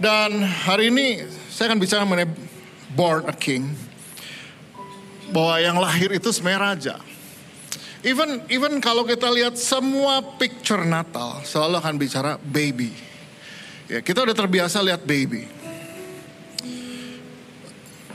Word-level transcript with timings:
Dan 0.00 0.40
hari 0.40 0.88
ini 0.88 1.28
saya 1.52 1.68
akan 1.68 1.78
bicara 1.78 2.08
mengenai 2.08 2.32
born 2.96 3.28
a 3.28 3.36
king. 3.36 3.68
Bahwa 5.28 5.60
yang 5.60 5.76
lahir 5.76 6.08
itu 6.16 6.32
sebenarnya 6.32 6.60
raja. 6.64 6.96
Even 8.00 8.40
even 8.48 8.80
kalau 8.80 9.04
kita 9.04 9.28
lihat 9.28 9.60
semua 9.60 10.24
picture 10.40 10.88
Natal 10.88 11.44
selalu 11.44 11.74
akan 11.84 11.94
bicara 12.00 12.40
baby. 12.40 12.96
Ya, 13.92 14.00
kita 14.00 14.24
udah 14.24 14.32
terbiasa 14.32 14.80
lihat 14.80 15.04
baby. 15.04 15.44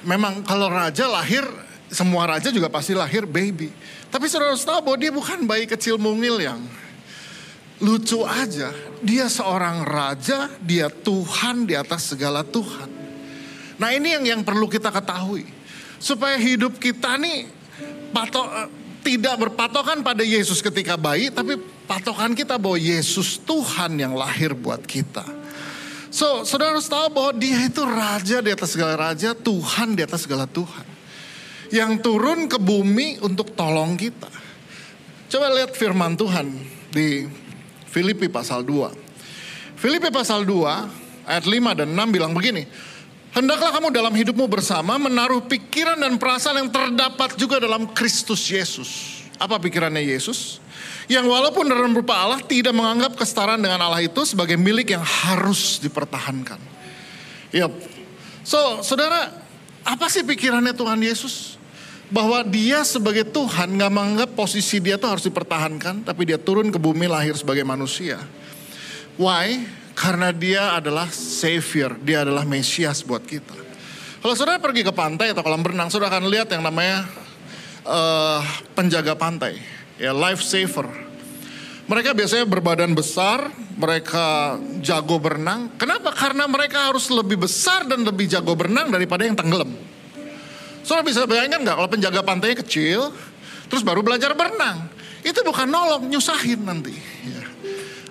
Memang 0.02 0.42
kalau 0.42 0.74
raja 0.74 1.06
lahir 1.06 1.46
semua 1.94 2.26
raja 2.26 2.50
juga 2.50 2.66
pasti 2.66 2.98
lahir 2.98 3.30
baby. 3.30 3.70
Tapi 4.10 4.26
saudara 4.26 4.58
tahu 4.58 4.90
bahwa 4.90 4.98
dia 4.98 5.14
bukan 5.14 5.46
bayi 5.46 5.70
kecil 5.70 6.02
mungil 6.02 6.42
yang 6.42 6.66
lucu 7.84 8.24
aja. 8.24 8.72
Dia 9.04 9.28
seorang 9.28 9.84
raja, 9.84 10.50
dia 10.64 10.88
Tuhan 10.88 11.68
di 11.68 11.76
atas 11.76 12.16
segala 12.16 12.42
Tuhan. 12.46 12.90
Nah 13.76 13.90
ini 13.92 14.16
yang 14.16 14.24
yang 14.26 14.42
perlu 14.42 14.72
kita 14.72 14.92
ketahui. 14.92 15.44
Supaya 16.00 16.38
hidup 16.38 16.78
kita 16.80 17.18
nih 17.20 17.50
patok, 18.14 18.72
tidak 19.06 19.36
berpatokan 19.38 20.02
pada 20.02 20.26
Yesus 20.26 20.64
ketika 20.64 20.98
bayi, 20.98 21.30
tapi 21.30 21.60
patokan 21.86 22.34
kita 22.34 22.58
bahwa 22.58 22.80
Yesus 22.80 23.38
Tuhan 23.44 24.00
yang 24.02 24.18
lahir 24.18 24.58
buat 24.58 24.82
kita. 24.82 25.24
So, 26.16 26.48
saudara 26.48 26.80
harus 26.80 26.88
tahu 26.88 27.12
bahwa 27.12 27.32
dia 27.36 27.60
itu 27.68 27.84
raja 27.84 28.40
di 28.40 28.50
atas 28.50 28.72
segala 28.72 29.12
raja, 29.12 29.36
Tuhan 29.36 30.00
di 30.00 30.02
atas 30.02 30.24
segala 30.24 30.48
Tuhan. 30.48 30.88
Yang 31.76 31.92
turun 32.08 32.48
ke 32.48 32.56
bumi 32.56 33.20
untuk 33.20 33.52
tolong 33.52 34.00
kita. 34.00 34.32
Coba 35.28 35.52
lihat 35.52 35.76
firman 35.76 36.16
Tuhan 36.16 36.56
di 36.96 37.28
Filipi 37.96 38.28
pasal 38.28 38.68
2. 38.68 39.80
Filipi 39.80 40.12
pasal 40.12 40.44
2 40.44 41.32
ayat 41.32 41.48
5 41.48 41.80
dan 41.80 41.88
6 41.96 42.12
bilang 42.12 42.36
begini. 42.36 42.68
Hendaklah 43.32 43.72
kamu 43.72 43.96
dalam 43.96 44.12
hidupmu 44.12 44.52
bersama 44.52 45.00
menaruh 45.00 45.40
pikiran 45.48 45.96
dan 46.04 46.20
perasaan 46.20 46.60
yang 46.60 46.72
terdapat 46.76 47.40
juga 47.40 47.64
dalam 47.64 47.88
Kristus 47.96 48.52
Yesus. 48.52 49.24
Apa 49.40 49.64
pikirannya 49.64 50.04
Yesus? 50.04 50.60
Yang 51.08 51.32
walaupun 51.32 51.72
dalam 51.72 51.96
rupa 51.96 52.20
Allah 52.20 52.44
tidak 52.44 52.76
menganggap 52.76 53.16
kesetaraan 53.16 53.64
dengan 53.64 53.80
Allah 53.80 54.04
itu 54.04 54.28
sebagai 54.28 54.60
milik 54.60 54.92
yang 54.92 55.04
harus 55.04 55.80
dipertahankan. 55.80 56.60
Yep. 57.56 57.72
So, 58.44 58.84
saudara, 58.84 59.32
apa 59.88 60.12
sih 60.12 60.28
pikirannya 60.28 60.76
Tuhan 60.76 61.00
Yesus? 61.00 61.56
Bahwa 62.14 62.46
dia 62.46 62.86
sebagai 62.86 63.26
Tuhan 63.26 63.82
gak 63.82 63.92
menganggap 63.92 64.30
posisi 64.38 64.78
dia 64.78 64.96
tuh 65.02 65.18
harus 65.18 65.26
dipertahankan, 65.26 66.06
tapi 66.06 66.30
dia 66.30 66.38
turun 66.38 66.70
ke 66.70 66.78
bumi 66.78 67.10
lahir 67.10 67.34
sebagai 67.34 67.66
manusia. 67.66 68.22
Why? 69.18 69.66
Karena 69.96 70.30
dia 70.36 70.76
adalah 70.76 71.08
savior, 71.10 71.96
dia 72.04 72.28
adalah 72.28 72.44
Mesias 72.44 73.02
buat 73.02 73.24
kita. 73.24 73.56
Kalau 74.20 74.36
saudara 74.36 74.60
pergi 74.60 74.84
ke 74.84 74.92
pantai 74.92 75.32
atau 75.32 75.46
kolam 75.46 75.64
berenang, 75.64 75.88
saudara 75.88 76.18
akan 76.18 76.28
lihat 76.28 76.50
yang 76.52 76.66
namanya 76.66 77.06
uh, 77.86 78.42
penjaga 78.74 79.14
pantai 79.16 79.62
ya 80.02 80.12
life 80.12 80.44
saver. 80.44 80.90
Mereka 81.86 82.18
biasanya 82.18 82.50
berbadan 82.50 82.98
besar, 82.98 83.54
mereka 83.78 84.58
jago 84.82 85.22
berenang. 85.22 85.78
Kenapa? 85.78 86.10
Karena 86.10 86.50
mereka 86.50 86.90
harus 86.90 87.14
lebih 87.14 87.46
besar 87.46 87.86
dan 87.86 88.02
lebih 88.02 88.26
jago 88.26 88.58
berenang 88.58 88.90
daripada 88.90 89.22
yang 89.22 89.38
tenggelam. 89.38 89.70
Soalnya 90.86 91.06
bisa 91.10 91.26
bayangkan 91.26 91.66
nggak 91.66 91.76
kalau 91.82 91.90
penjaga 91.90 92.22
pantainya 92.22 92.62
kecil, 92.62 93.10
terus 93.66 93.82
baru 93.82 94.06
belajar 94.06 94.38
berenang. 94.38 94.86
Itu 95.26 95.42
bukan 95.42 95.66
nolong, 95.66 96.06
nyusahin 96.06 96.62
nanti. 96.62 96.94
Ya. 97.26 97.42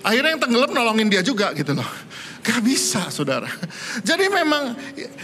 Akhirnya 0.03 0.35
yang 0.35 0.43
tenggelam 0.43 0.75
nolongin 0.75 1.07
dia 1.07 1.23
juga 1.23 1.55
gitu 1.55 1.79
loh. 1.79 1.87
Gak 2.45 2.61
bisa 2.61 3.09
saudara. 3.09 3.49
Jadi 4.05 4.29
memang 4.29 4.77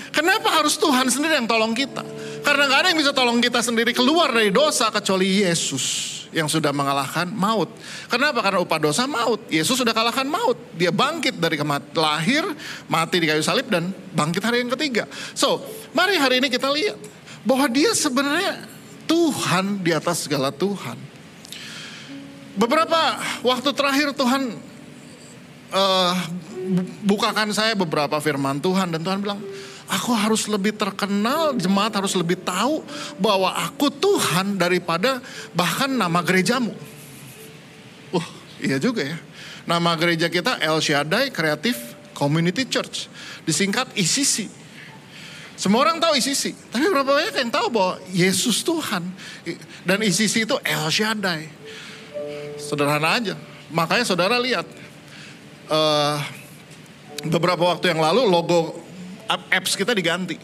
kenapa 0.08 0.56
harus 0.56 0.80
Tuhan 0.80 1.10
sendiri 1.12 1.36
yang 1.36 1.44
tolong 1.44 1.76
kita? 1.76 2.00
Karena 2.40 2.64
gak 2.64 2.78
ada 2.80 2.88
yang 2.94 3.00
bisa 3.02 3.12
tolong 3.12 3.44
kita 3.44 3.60
sendiri 3.60 3.92
keluar 3.92 4.32
dari 4.32 4.48
dosa 4.48 4.88
kecuali 4.88 5.44
Yesus 5.44 6.16
yang 6.32 6.48
sudah 6.48 6.70
mengalahkan 6.72 7.28
maut. 7.28 7.68
Kenapa? 8.08 8.40
Karena 8.40 8.62
upah 8.64 8.80
dosa 8.80 9.04
maut. 9.04 9.42
Yesus 9.52 9.76
sudah 9.76 9.92
kalahkan 9.92 10.24
maut. 10.24 10.56
Dia 10.78 10.94
bangkit 10.94 11.36
dari 11.36 11.60
kemat 11.60 11.92
lahir, 11.92 12.46
mati 12.88 13.20
di 13.20 13.26
kayu 13.28 13.44
salib 13.44 13.68
dan 13.68 13.92
bangkit 14.16 14.40
hari 14.40 14.64
yang 14.64 14.72
ketiga. 14.72 15.04
So, 15.36 15.60
mari 15.92 16.16
hari 16.16 16.40
ini 16.40 16.48
kita 16.48 16.72
lihat 16.72 17.19
bahwa 17.44 17.66
dia 17.72 17.92
sebenarnya 17.96 18.68
Tuhan 19.08 19.80
di 19.80 19.90
atas 19.90 20.28
segala 20.28 20.52
Tuhan. 20.52 20.96
Beberapa 22.54 23.16
waktu 23.40 23.70
terakhir 23.72 24.12
Tuhan 24.12 24.54
uh, 25.72 26.14
bukakan 27.06 27.50
saya 27.50 27.72
beberapa 27.72 28.20
firman 28.20 28.60
Tuhan 28.60 28.92
dan 28.92 29.00
Tuhan 29.00 29.18
bilang, 29.24 29.40
aku 29.88 30.14
harus 30.14 30.46
lebih 30.46 30.76
terkenal, 30.76 31.56
jemaat 31.56 31.96
harus 31.96 32.14
lebih 32.14 32.38
tahu 32.38 32.84
bahwa 33.18 33.50
aku 33.50 33.88
Tuhan 33.88 34.60
daripada 34.60 35.18
bahkan 35.56 35.88
nama 35.88 36.20
gerejamu. 36.20 36.74
Uh, 38.14 38.26
iya 38.60 38.76
juga 38.76 39.02
ya. 39.02 39.18
Nama 39.64 39.94
gereja 39.98 40.26
kita 40.26 40.58
El 40.60 40.78
Shaddai 40.82 41.30
Creative 41.30 41.78
Community 42.12 42.66
Church, 42.66 43.08
disingkat 43.46 43.88
ICC. 43.96 44.59
Semua 45.60 45.84
orang 45.84 46.00
tahu 46.00 46.16
ICC, 46.16 46.72
tapi 46.72 46.88
berapa 46.88 47.04
banyak 47.04 47.36
yang 47.36 47.52
tahu 47.52 47.68
bahwa 47.68 48.00
Yesus 48.08 48.64
Tuhan 48.64 49.04
dan 49.84 50.00
ICC 50.00 50.48
itu 50.48 50.56
El 50.64 50.88
Shaddai. 50.88 51.52
Sederhana 52.56 53.20
aja. 53.20 53.36
Makanya 53.68 54.08
saudara 54.08 54.40
lihat, 54.40 54.64
uh, 55.68 56.16
beberapa 57.28 57.60
waktu 57.60 57.92
yang 57.92 58.00
lalu 58.00 58.24
logo 58.24 58.72
apps 59.28 59.76
kita 59.76 59.92
diganti. 59.92 60.40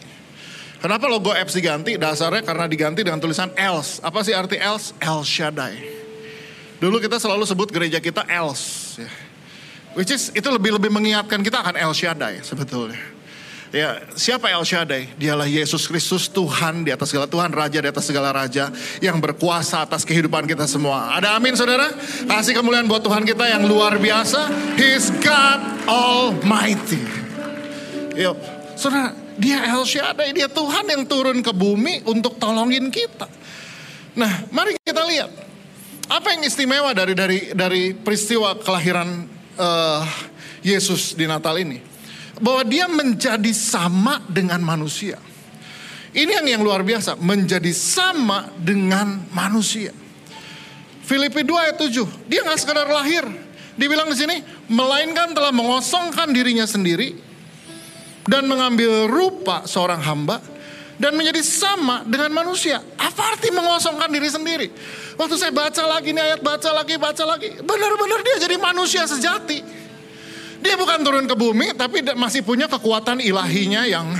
Kenapa 0.77 1.09
logo 1.09 1.33
apps 1.33 1.57
diganti? 1.57 1.97
Dasarnya 1.97 2.45
karena 2.45 2.69
diganti 2.69 3.01
dengan 3.01 3.17
tulisan 3.17 3.49
else. 3.57 3.97
Apa 4.05 4.21
sih 4.21 4.37
arti 4.37 4.61
else? 4.61 4.93
El 5.01 5.25
Shaddai. 5.25 5.81
Dulu 6.77 7.01
kita 7.01 7.17
selalu 7.17 7.41
sebut 7.49 7.73
gereja 7.73 7.97
kita 7.97 8.21
else. 8.29 9.01
Ya. 9.01 9.09
Which 9.97 10.13
is 10.13 10.29
itu 10.29 10.45
lebih 10.45 10.77
lebih 10.77 10.93
mengingatkan 10.93 11.41
kita 11.41 11.65
akan 11.65 11.73
El 11.73 11.89
Shaddai 11.97 12.45
sebetulnya. 12.45 13.16
Ya, 13.67 13.99
siapa 14.15 14.47
El 14.47 14.63
Shaddai? 14.63 15.11
Dialah 15.19 15.43
Yesus 15.43 15.91
Kristus 15.91 16.31
Tuhan 16.31 16.87
di 16.87 16.91
atas 16.95 17.11
segala 17.11 17.27
Tuhan, 17.27 17.51
Raja 17.51 17.83
di 17.83 17.89
atas 17.91 18.07
segala 18.07 18.31
Raja 18.31 18.71
yang 19.03 19.19
berkuasa 19.19 19.83
atas 19.83 20.07
kehidupan 20.07 20.47
kita 20.47 20.63
semua. 20.71 21.11
Ada 21.11 21.35
amin 21.35 21.51
saudara? 21.51 21.91
Kasih 22.31 22.55
kemuliaan 22.55 22.87
buat 22.87 23.03
Tuhan 23.03 23.27
kita 23.27 23.43
yang 23.43 23.67
luar 23.67 23.99
biasa. 23.99 24.47
He's 24.79 25.11
God 25.19 25.83
Almighty. 25.83 27.03
Yuk, 28.15 28.39
saudara, 28.79 29.11
dia 29.35 29.59
El 29.67 29.83
Shaddai, 29.83 30.31
dia 30.31 30.47
Tuhan 30.47 30.87
yang 30.87 31.03
turun 31.03 31.43
ke 31.43 31.51
bumi 31.51 32.07
untuk 32.07 32.39
tolongin 32.39 32.87
kita. 32.87 33.27
Nah, 34.15 34.47
mari 34.47 34.79
kita 34.79 35.03
lihat. 35.03 35.31
Apa 36.07 36.31
yang 36.31 36.47
istimewa 36.47 36.95
dari 36.95 37.11
dari 37.11 37.51
dari 37.51 37.91
peristiwa 37.91 38.55
kelahiran 38.55 39.27
uh, 39.59 40.07
Yesus 40.63 41.19
di 41.19 41.27
Natal 41.27 41.59
ini? 41.59 41.86
Bahwa 42.37 42.61
dia 42.65 42.85
menjadi 42.85 43.51
sama 43.53 44.21
dengan 44.29 44.61
manusia. 44.61 45.17
Ini 46.17 46.41
yang 46.41 46.47
yang 46.57 46.63
luar 46.65 46.81
biasa, 46.81 47.19
menjadi 47.19 47.69
sama 47.75 48.49
dengan 48.57 49.27
manusia. 49.29 49.93
Filipi 51.05 51.45
2 51.45 51.65
ayat 51.69 51.77
7, 51.77 52.27
dia 52.27 52.41
nggak 52.41 52.59
sekedar 52.59 52.87
lahir. 52.89 53.23
Dibilang 53.77 54.09
di 54.09 54.17
sini, 54.17 54.41
melainkan 54.67 55.37
telah 55.37 55.53
mengosongkan 55.53 56.33
dirinya 56.33 56.65
sendiri 56.65 57.13
dan 58.25 58.49
mengambil 58.49 59.05
rupa 59.05 59.69
seorang 59.69 60.01
hamba 60.01 60.41
dan 60.97 61.13
menjadi 61.13 61.45
sama 61.45 62.01
dengan 62.03 62.33
manusia. 62.33 62.81
Apa 62.97 63.37
arti 63.37 63.53
mengosongkan 63.53 64.09
diri 64.09 64.27
sendiri? 64.27 64.67
Waktu 65.15 65.35
saya 65.37 65.53
baca 65.53 65.83
lagi 65.85 66.09
nih 66.11 66.23
ayat, 66.33 66.39
baca 66.41 66.69
lagi, 66.73 66.97
baca 66.97 67.23
lagi. 67.23 67.49
Benar-benar 67.61 68.19
dia 68.25 68.35
jadi 68.49 68.57
manusia 68.57 69.05
sejati. 69.05 69.86
Dia 70.67 70.75
bukan 70.75 70.99
turun 70.99 71.23
ke 71.31 71.35
bumi, 71.39 71.71
tapi 71.79 72.03
masih 72.19 72.43
punya 72.43 72.67
kekuatan 72.67 73.23
ilahinya 73.23 73.87
yang 73.87 74.11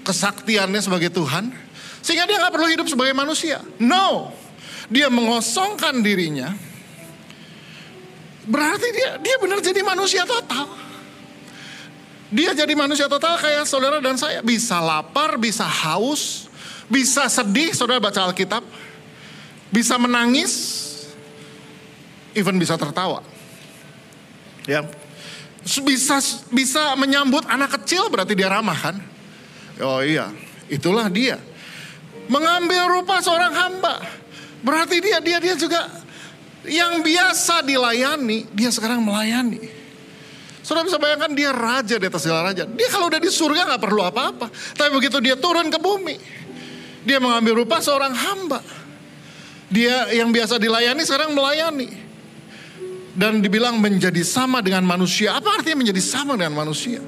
kesaktiannya 0.00 0.80
sebagai 0.80 1.12
Tuhan. 1.12 1.52
Sehingga 2.00 2.24
dia 2.24 2.40
nggak 2.40 2.48
perlu 2.56 2.68
hidup 2.72 2.88
sebagai 2.88 3.12
manusia. 3.12 3.60
No, 3.76 4.32
dia 4.88 5.12
mengosongkan 5.12 6.00
dirinya. 6.00 6.48
Berarti 8.48 8.88
dia 8.96 9.20
dia 9.20 9.36
benar 9.36 9.60
jadi 9.60 9.84
manusia 9.84 10.24
total. 10.24 10.64
Dia 12.32 12.56
jadi 12.56 12.72
manusia 12.72 13.04
total 13.04 13.36
kayak 13.36 13.68
saudara 13.68 14.00
dan 14.00 14.16
saya. 14.16 14.40
Bisa 14.40 14.80
lapar, 14.80 15.36
bisa 15.36 15.68
haus, 15.68 16.48
bisa 16.88 17.28
sedih, 17.28 17.76
saudara 17.76 18.00
baca 18.00 18.32
Alkitab. 18.32 18.64
Bisa 19.68 20.00
menangis, 20.00 20.52
even 22.32 22.56
bisa 22.56 22.80
tertawa. 22.80 23.20
Ya, 24.64 24.80
bisa 25.64 26.20
bisa 26.52 26.92
menyambut 27.00 27.48
anak 27.48 27.80
kecil 27.80 28.12
berarti 28.12 28.36
dia 28.36 28.52
ramah 28.52 28.76
kan? 28.76 28.96
Oh 29.80 30.04
iya, 30.04 30.28
itulah 30.68 31.08
dia. 31.08 31.40
Mengambil 32.28 33.00
rupa 33.00 33.20
seorang 33.24 33.52
hamba. 33.52 34.00
Berarti 34.64 35.00
dia 35.00 35.20
dia 35.20 35.40
dia 35.40 35.56
juga 35.56 35.88
yang 36.64 37.04
biasa 37.04 37.64
dilayani, 37.64 38.48
dia 38.52 38.72
sekarang 38.72 39.04
melayani. 39.04 39.60
Saudara 40.64 40.88
bisa 40.88 40.96
bayangkan 40.96 41.32
dia 41.36 41.52
raja 41.52 42.00
di 42.00 42.06
atas 42.08 42.24
segala 42.24 42.48
raja. 42.48 42.64
Dia 42.64 42.88
kalau 42.88 43.12
udah 43.12 43.20
di 43.20 43.28
surga 43.28 43.68
nggak 43.68 43.82
perlu 43.84 44.00
apa-apa. 44.00 44.48
Tapi 44.72 44.90
begitu 44.96 45.20
dia 45.20 45.36
turun 45.36 45.68
ke 45.68 45.76
bumi, 45.76 46.16
dia 47.04 47.20
mengambil 47.20 47.64
rupa 47.64 47.84
seorang 47.84 48.16
hamba. 48.16 48.64
Dia 49.68 50.12
yang 50.12 50.32
biasa 50.32 50.56
dilayani 50.56 51.04
sekarang 51.04 51.36
melayani. 51.36 52.03
Dan 53.14 53.38
dibilang 53.38 53.78
menjadi 53.78 54.22
sama 54.26 54.58
dengan 54.58 54.82
manusia. 54.82 55.38
Apa 55.38 55.62
artinya 55.62 55.86
menjadi 55.86 56.02
sama 56.02 56.34
dengan 56.34 56.58
manusia? 56.58 56.98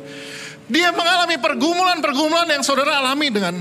Dia 0.66 0.90
mengalami 0.94 1.38
pergumulan-pergumulan 1.38 2.46
yang 2.50 2.62
saudara 2.62 3.02
alami 3.02 3.30
dengan 3.30 3.54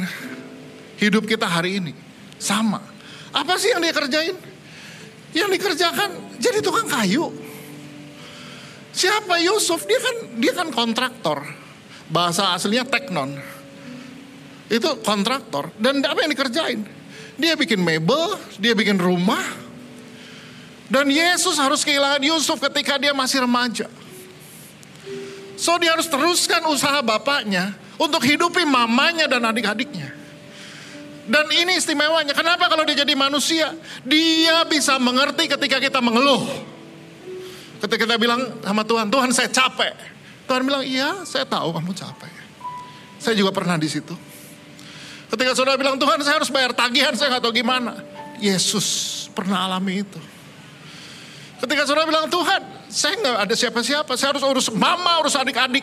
hidup 1.02 1.26
kita 1.26 1.46
hari 1.46 1.82
ini. 1.82 1.94
Sama. 2.38 2.82
Apa 3.34 3.58
sih 3.58 3.74
yang 3.74 3.82
dia 3.82 3.94
kerjain? 3.94 4.38
Yang 5.34 5.50
dikerjakan 5.60 6.10
jadi 6.38 6.60
tukang 6.62 6.88
kayu. 6.88 7.34
Siapa 8.96 9.42
Yusuf? 9.44 9.84
Dia 9.84 10.00
kan 10.00 10.16
dia 10.40 10.54
kan 10.56 10.68
kontraktor. 10.72 11.44
Bahasa 12.08 12.56
aslinya 12.56 12.88
teknon. 12.88 13.36
Itu 14.72 15.04
kontraktor. 15.04 15.74
Dan 15.78 16.02
apa 16.06 16.26
yang 16.26 16.32
dikerjain? 16.32 16.80
Dia 17.36 17.60
bikin 17.60 17.84
mebel, 17.84 18.40
dia 18.56 18.72
bikin 18.72 18.96
rumah. 18.96 19.65
Dan 20.86 21.10
Yesus 21.10 21.58
harus 21.58 21.82
kehilangan 21.82 22.22
Yusuf 22.22 22.62
ketika 22.62 23.02
dia 23.02 23.10
masih 23.14 23.42
remaja. 23.42 23.90
So 25.56 25.74
dia 25.82 25.96
harus 25.96 26.06
teruskan 26.06 26.62
usaha 26.70 27.02
bapaknya 27.02 27.74
untuk 27.98 28.22
hidupi 28.22 28.68
mamanya 28.68 29.26
dan 29.26 29.42
adik-adiknya. 29.50 30.14
Dan 31.26 31.50
ini 31.50 31.82
istimewanya. 31.82 32.38
Kenapa 32.38 32.70
kalau 32.70 32.86
dia 32.86 33.02
jadi 33.02 33.18
manusia? 33.18 33.74
Dia 34.06 34.62
bisa 34.70 35.02
mengerti 35.02 35.50
ketika 35.50 35.82
kita 35.82 35.98
mengeluh. 35.98 36.46
Ketika 37.82 38.06
kita 38.06 38.16
bilang 38.22 38.62
sama 38.62 38.86
Tuhan, 38.86 39.10
Tuhan 39.10 39.30
saya 39.34 39.50
capek. 39.50 39.94
Tuhan 40.46 40.62
bilang, 40.62 40.86
iya 40.86 41.26
saya 41.26 41.50
tahu 41.50 41.74
kamu 41.74 41.98
capek. 41.98 42.34
Saya 43.18 43.34
juga 43.34 43.50
pernah 43.50 43.74
di 43.82 43.90
situ. 43.90 44.14
Ketika 45.34 45.58
saudara 45.58 45.82
bilang, 45.82 45.98
Tuhan 45.98 46.22
saya 46.22 46.38
harus 46.38 46.54
bayar 46.54 46.78
tagihan, 46.78 47.18
saya 47.18 47.34
nggak 47.34 47.44
tahu 47.50 47.54
gimana. 47.58 47.98
Yesus 48.38 49.26
pernah 49.34 49.66
alami 49.66 50.06
itu. 50.06 50.35
Ketika 51.66 51.82
saudara 51.90 52.06
bilang, 52.06 52.30
Tuhan 52.30 52.62
saya 52.94 53.18
nggak 53.18 53.38
ada 53.50 53.56
siapa-siapa, 53.58 54.14
saya 54.14 54.38
harus 54.38 54.46
urus 54.46 54.70
mama, 54.70 55.18
urus 55.26 55.34
adik-adik. 55.34 55.82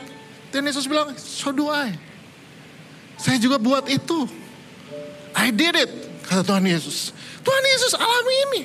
Dan 0.55 0.63
Yesus 0.63 0.87
bilang, 0.87 1.11
so 1.19 1.51
do 1.51 1.67
I. 1.67 1.91
Saya 3.19 3.43
juga 3.43 3.59
buat 3.59 3.91
itu. 3.91 4.31
I 5.35 5.51
did 5.51 5.75
it, 5.75 5.91
kata 6.23 6.47
Tuhan 6.47 6.63
Yesus. 6.63 7.11
Tuhan 7.43 7.63
Yesus 7.67 7.99
alami 7.99 8.35
ini. 8.47 8.63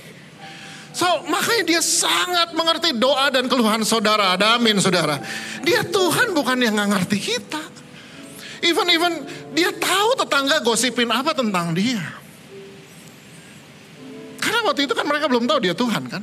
So, 0.93 1.05
makanya 1.25 1.63
dia 1.65 1.81
sangat 1.81 2.53
mengerti 2.53 2.93
doa 2.93 3.33
dan 3.33 3.49
keluhan 3.49 3.81
saudara. 3.81 4.37
Ada 4.37 4.61
amin 4.61 4.77
saudara. 4.77 5.17
Dia 5.65 5.81
Tuhan 5.85 6.37
bukan 6.37 6.57
yang 6.61 6.77
nggak 6.77 6.89
ngerti 7.01 7.17
kita. 7.17 7.61
Even 8.61 8.85
even 8.93 9.25
dia 9.57 9.73
tahu 9.73 10.21
tetangga 10.21 10.61
gosipin 10.61 11.09
apa 11.09 11.33
tentang 11.33 11.73
dia. 11.73 12.01
Karena 14.37 14.61
waktu 14.69 14.85
itu 14.85 14.93
kan 14.93 15.05
mereka 15.05 15.25
belum 15.25 15.49
tahu 15.49 15.59
dia 15.65 15.73
Tuhan 15.73 16.03
kan. 16.09 16.21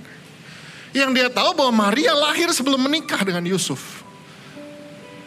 Yang 0.95 1.11
dia 1.19 1.29
tahu 1.29 1.59
bahwa 1.59 1.91
Maria 1.91 2.15
lahir 2.15 2.47
sebelum 2.55 2.79
menikah 2.79 3.19
dengan 3.27 3.43
Yusuf. 3.43 4.07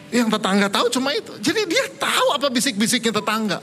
Yang 0.08 0.40
tetangga 0.40 0.72
tahu 0.72 0.88
cuma 0.88 1.12
itu. 1.12 1.36
Jadi 1.44 1.68
dia 1.68 1.84
tahu 2.00 2.32
apa 2.32 2.48
bisik-bisiknya 2.48 3.20
tetangga. 3.20 3.60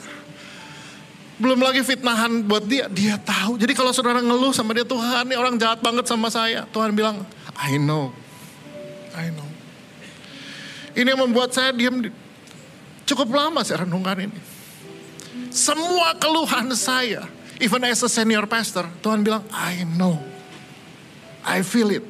Belum 1.42 1.60
lagi 1.60 1.82
fitnahan 1.82 2.46
buat 2.46 2.64
dia, 2.64 2.86
dia 2.88 3.18
tahu. 3.18 3.58
Jadi 3.58 3.74
kalau 3.74 3.92
saudara 3.92 4.22
ngeluh 4.22 4.54
sama 4.54 4.72
dia, 4.72 4.86
Tuhan 4.86 5.28
ini 5.28 5.36
orang 5.36 5.58
jahat 5.58 5.82
banget 5.82 6.06
sama 6.08 6.30
saya. 6.30 6.64
Tuhan 6.70 6.94
bilang, 6.94 7.26
I 7.58 7.76
know, 7.82 8.14
I 9.18 9.34
know. 9.34 9.50
Ini 10.96 11.12
yang 11.12 11.28
membuat 11.28 11.52
saya 11.52 11.76
diam 11.76 12.00
cukup 13.04 13.28
lama 13.34 13.66
saya 13.68 13.84
renungkan 13.84 14.30
ini. 14.30 14.40
Semua 15.52 16.16
keluhan 16.16 16.72
saya, 16.72 17.28
even 17.60 17.84
as 17.84 18.00
a 18.00 18.08
senior 18.08 18.48
pastor, 18.48 18.88
Tuhan 19.04 19.20
bilang, 19.20 19.44
I 19.52 19.84
know, 19.84 20.22
I 21.46 21.62
feel 21.62 21.94
it. 21.94 22.04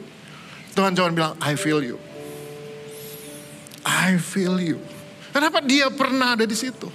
Tuhan 0.76 0.96
cuma 0.96 1.12
bilang, 1.12 1.34
I 1.44 1.60
feel 1.60 1.84
you. 1.84 2.00
I 3.84 4.18
feel 4.18 4.58
you. 4.58 4.80
Kenapa 5.36 5.60
dia 5.60 5.92
pernah 5.92 6.40
ada 6.40 6.48
di 6.48 6.56
situ? 6.56 6.88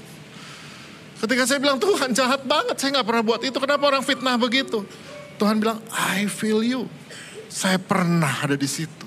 Ketika 1.20 1.44
saya 1.44 1.60
bilang 1.60 1.76
Tuhan 1.76 2.16
jahat 2.16 2.48
banget, 2.48 2.81
saya 2.81 2.96
nggak 2.96 3.06
pernah 3.06 3.22
buat 3.25 3.44
itu. 3.44 3.56
Kenapa 3.60 3.84
orang 3.92 4.00
fitnah 4.00 4.40
begitu? 4.40 4.81
Tuhan 5.37 5.60
bilang, 5.60 5.84
I 5.92 6.25
feel 6.25 6.64
you. 6.64 6.88
Saya 7.52 7.76
pernah 7.76 8.48
ada 8.48 8.56
di 8.56 8.64
situ. 8.64 9.04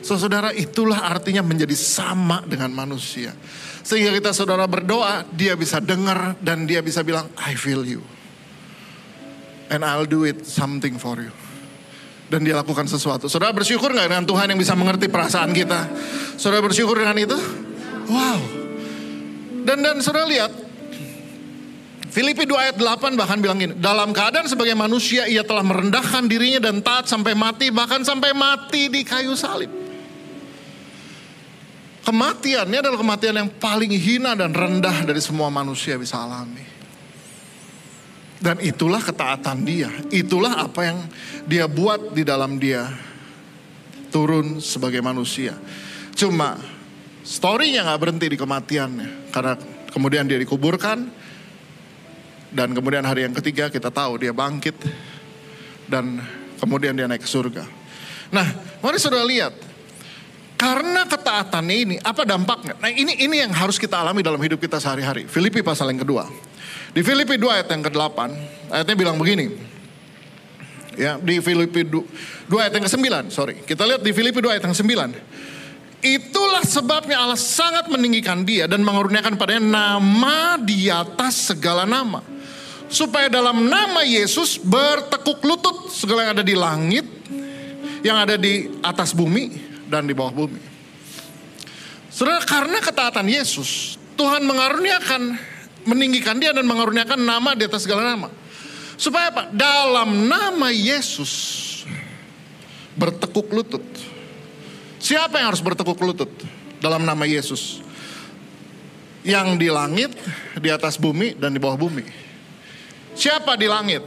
So, 0.00 0.16
saudara 0.16 0.56
itulah 0.56 1.04
artinya 1.12 1.44
menjadi 1.44 1.76
sama 1.76 2.40
dengan 2.48 2.72
manusia. 2.72 3.36
Sehingga 3.84 4.16
kita 4.16 4.32
saudara 4.32 4.64
berdoa, 4.64 5.28
dia 5.28 5.52
bisa 5.60 5.76
dengar 5.76 6.40
dan 6.40 6.64
dia 6.64 6.80
bisa 6.80 7.04
bilang, 7.04 7.28
I 7.36 7.52
feel 7.52 7.84
you. 7.84 8.00
And 9.68 9.84
I'll 9.84 10.08
do 10.08 10.24
it 10.24 10.48
something 10.48 10.96
for 10.96 11.20
you. 11.20 11.32
Dan 12.30 12.46
dia 12.46 12.54
lakukan 12.54 12.86
sesuatu. 12.86 13.26
Saudara 13.26 13.50
bersyukur 13.50 13.90
nggak 13.90 14.06
dengan 14.06 14.24
Tuhan 14.24 14.46
yang 14.54 14.60
bisa 14.62 14.78
mengerti 14.78 15.10
perasaan 15.10 15.50
kita? 15.50 15.90
Saudara 16.38 16.62
bersyukur 16.62 16.94
dengan 16.94 17.18
itu? 17.18 17.34
Wow. 18.06 18.40
Dan 19.66 19.82
dan 19.82 19.98
saudara 19.98 20.30
lihat, 20.30 20.54
Filipi 22.10 22.46
2 22.46 22.54
ayat 22.54 22.76
8 22.78 23.18
bahkan 23.18 23.38
bilang 23.38 23.58
gini, 23.58 23.74
dalam 23.78 24.14
keadaan 24.14 24.46
sebagai 24.46 24.74
manusia 24.78 25.26
ia 25.26 25.42
telah 25.42 25.62
merendahkan 25.62 26.26
dirinya 26.26 26.70
dan 26.70 26.82
taat 26.82 27.10
sampai 27.10 27.34
mati, 27.34 27.70
bahkan 27.74 28.02
sampai 28.06 28.30
mati 28.30 28.86
di 28.86 29.02
kayu 29.02 29.34
salib. 29.34 29.70
Kematiannya 32.06 32.78
adalah 32.82 32.98
kematian 32.98 33.34
yang 33.38 33.50
paling 33.62 33.92
hina 33.94 34.34
dan 34.34 34.50
rendah 34.50 35.06
dari 35.06 35.22
semua 35.22 35.52
manusia 35.52 35.94
bisa 35.94 36.18
alami. 36.18 36.79
Dan 38.40 38.56
itulah 38.64 39.04
ketaatan 39.04 39.68
dia, 39.68 39.92
itulah 40.08 40.64
apa 40.64 40.80
yang 40.88 40.98
dia 41.44 41.68
buat 41.68 42.16
di 42.16 42.24
dalam 42.24 42.56
dia 42.56 42.88
turun 44.08 44.64
sebagai 44.64 45.04
manusia. 45.04 45.52
Cuma 46.16 46.56
storynya 47.20 47.84
nggak 47.84 48.00
berhenti 48.00 48.26
di 48.32 48.40
kematiannya, 48.40 49.28
karena 49.28 49.60
kemudian 49.92 50.24
dia 50.24 50.40
dikuburkan, 50.40 51.04
dan 52.50 52.72
kemudian 52.72 53.04
hari 53.04 53.28
yang 53.28 53.36
ketiga 53.36 53.68
kita 53.68 53.92
tahu 53.92 54.18
dia 54.18 54.34
bangkit 54.34 54.74
dan 55.86 56.18
kemudian 56.58 56.96
dia 56.96 57.06
naik 57.06 57.22
ke 57.22 57.30
surga. 57.30 57.62
Nah, 58.34 58.46
mari 58.82 58.98
saudara 58.98 59.26
lihat. 59.26 59.54
Karena 60.60 61.08
ketaatannya 61.08 61.76
ini, 61.76 61.96
apa 62.04 62.28
dampaknya? 62.28 62.76
Nah 62.76 62.92
ini 62.92 63.16
ini 63.16 63.40
yang 63.40 63.48
harus 63.48 63.80
kita 63.80 63.96
alami 63.96 64.20
dalam 64.20 64.36
hidup 64.36 64.60
kita 64.60 64.76
sehari-hari. 64.76 65.24
Filipi 65.24 65.64
pasal 65.64 65.88
yang 65.88 66.04
kedua. 66.04 66.28
Di 66.90 67.00
Filipi 67.06 67.38
2 67.38 67.46
ayat 67.46 67.68
yang 67.70 67.82
ke-8, 67.86 68.18
ayatnya 68.70 68.96
bilang 68.98 69.16
begini. 69.16 69.54
Ya, 70.98 71.16
di 71.22 71.38
Filipi 71.38 71.86
2, 71.86 72.50
2 72.50 72.62
ayat 72.62 72.72
yang 72.74 72.84
ke-9, 72.90 73.06
sorry. 73.30 73.62
Kita 73.62 73.86
lihat 73.86 74.02
di 74.02 74.10
Filipi 74.10 74.42
2 74.42 74.58
ayat 74.58 74.62
yang 74.66 74.74
ke-9. 74.74 74.94
Itulah 76.00 76.64
sebabnya 76.64 77.20
Allah 77.20 77.36
sangat 77.36 77.92
meninggikan 77.92 78.42
dia 78.42 78.64
dan 78.64 78.80
mengurniakan 78.80 79.36
padanya 79.36 79.68
nama 79.68 80.56
di 80.56 80.88
atas 80.88 81.52
segala 81.52 81.84
nama 81.84 82.24
supaya 82.90 83.30
dalam 83.30 83.70
nama 83.70 84.02
Yesus 84.02 84.58
bertekuk 84.58 85.38
lutut 85.46 85.94
segala 85.94 86.26
yang 86.26 86.32
ada 86.34 86.44
di 86.44 86.56
langit, 86.58 87.06
yang 88.02 88.18
ada 88.18 88.34
di 88.34 88.66
atas 88.82 89.14
bumi 89.14 89.54
dan 89.86 90.10
di 90.10 90.12
bawah 90.12 90.34
bumi. 90.34 90.60
Saudara, 92.10 92.42
karena 92.42 92.82
ketaatan 92.82 93.30
Yesus, 93.30 93.94
Tuhan 94.18 94.42
mengaruniakan, 94.42 95.38
meninggikan 95.90 96.38
dia 96.38 96.54
dan 96.54 96.62
mengaruniakan 96.70 97.18
nama 97.18 97.58
di 97.58 97.66
atas 97.66 97.82
segala 97.82 98.06
nama. 98.06 98.30
Supaya 98.94 99.34
apa? 99.34 99.42
Dalam 99.50 100.30
nama 100.30 100.70
Yesus 100.70 101.32
bertekuk 102.94 103.50
lutut. 103.50 103.82
Siapa 105.00 105.40
yang 105.40 105.50
harus 105.50 105.64
bertekuk 105.64 105.98
lutut 105.98 106.30
dalam 106.78 107.02
nama 107.02 107.26
Yesus? 107.26 107.82
Yang 109.26 109.48
di 109.60 109.68
langit, 109.68 110.12
di 110.56 110.68
atas 110.72 110.96
bumi, 110.96 111.36
dan 111.36 111.52
di 111.52 111.60
bawah 111.60 111.76
bumi. 111.76 112.04
Siapa 113.16 113.56
di 113.56 113.68
langit? 113.68 114.00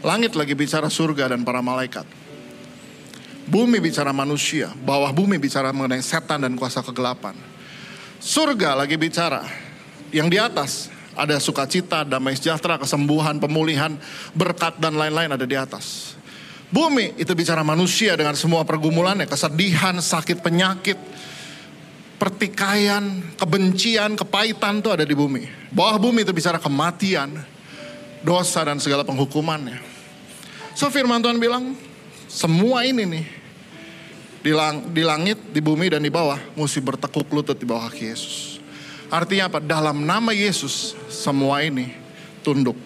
Langit 0.00 0.32
lagi 0.32 0.56
bicara 0.56 0.88
surga 0.88 1.36
dan 1.36 1.44
para 1.44 1.60
malaikat. 1.60 2.04
Bumi 3.42 3.82
bicara 3.82 4.14
manusia, 4.14 4.70
bawah 4.80 5.10
bumi 5.10 5.36
bicara 5.36 5.74
mengenai 5.74 6.00
setan 6.00 6.40
dan 6.46 6.54
kuasa 6.56 6.80
kegelapan. 6.80 7.34
Surga 8.22 8.78
lagi 8.78 8.94
bicara, 8.94 9.42
yang 10.12 10.28
di 10.28 10.36
atas 10.38 10.92
ada 11.12 11.36
sukacita, 11.40 12.04
damai 12.04 12.36
sejahtera, 12.36 12.80
kesembuhan, 12.80 13.36
pemulihan, 13.36 13.96
berkat 14.32 14.80
dan 14.80 14.96
lain-lain 14.96 15.32
ada 15.32 15.44
di 15.44 15.56
atas. 15.56 16.16
Bumi 16.72 17.12
itu 17.20 17.36
bicara 17.36 17.60
manusia 17.60 18.16
dengan 18.16 18.32
semua 18.32 18.64
pergumulannya, 18.64 19.28
kesedihan, 19.28 19.92
sakit, 20.00 20.40
penyakit, 20.40 20.96
pertikaian, 22.16 23.20
kebencian, 23.36 24.16
kepahitan 24.16 24.80
itu 24.80 24.88
ada 24.88 25.04
di 25.04 25.12
bumi. 25.12 25.44
Bawah 25.68 26.00
bumi 26.00 26.24
itu 26.24 26.32
bicara 26.32 26.56
kematian, 26.56 27.44
dosa 28.24 28.64
dan 28.64 28.80
segala 28.80 29.04
penghukumannya. 29.04 29.84
So 30.72 30.88
firman 30.88 31.20
Tuhan 31.20 31.36
bilang, 31.36 31.76
semua 32.24 32.88
ini 32.88 33.04
nih 33.04 33.26
di, 34.40 34.52
lang, 34.56 34.88
di 34.96 35.04
langit, 35.04 35.52
di 35.52 35.60
bumi 35.60 35.92
dan 35.92 36.00
di 36.00 36.08
bawah 36.08 36.40
mesti 36.56 36.80
bertekuk 36.80 37.28
lutut 37.28 37.60
di 37.60 37.68
bawah 37.68 37.92
kaki 37.92 38.04
Yesus. 38.08 38.61
Artinya 39.12 39.52
apa? 39.52 39.60
Dalam 39.60 40.08
nama 40.08 40.32
Yesus 40.32 40.96
semua 41.12 41.60
ini 41.60 41.92
tunduk. 42.40 42.80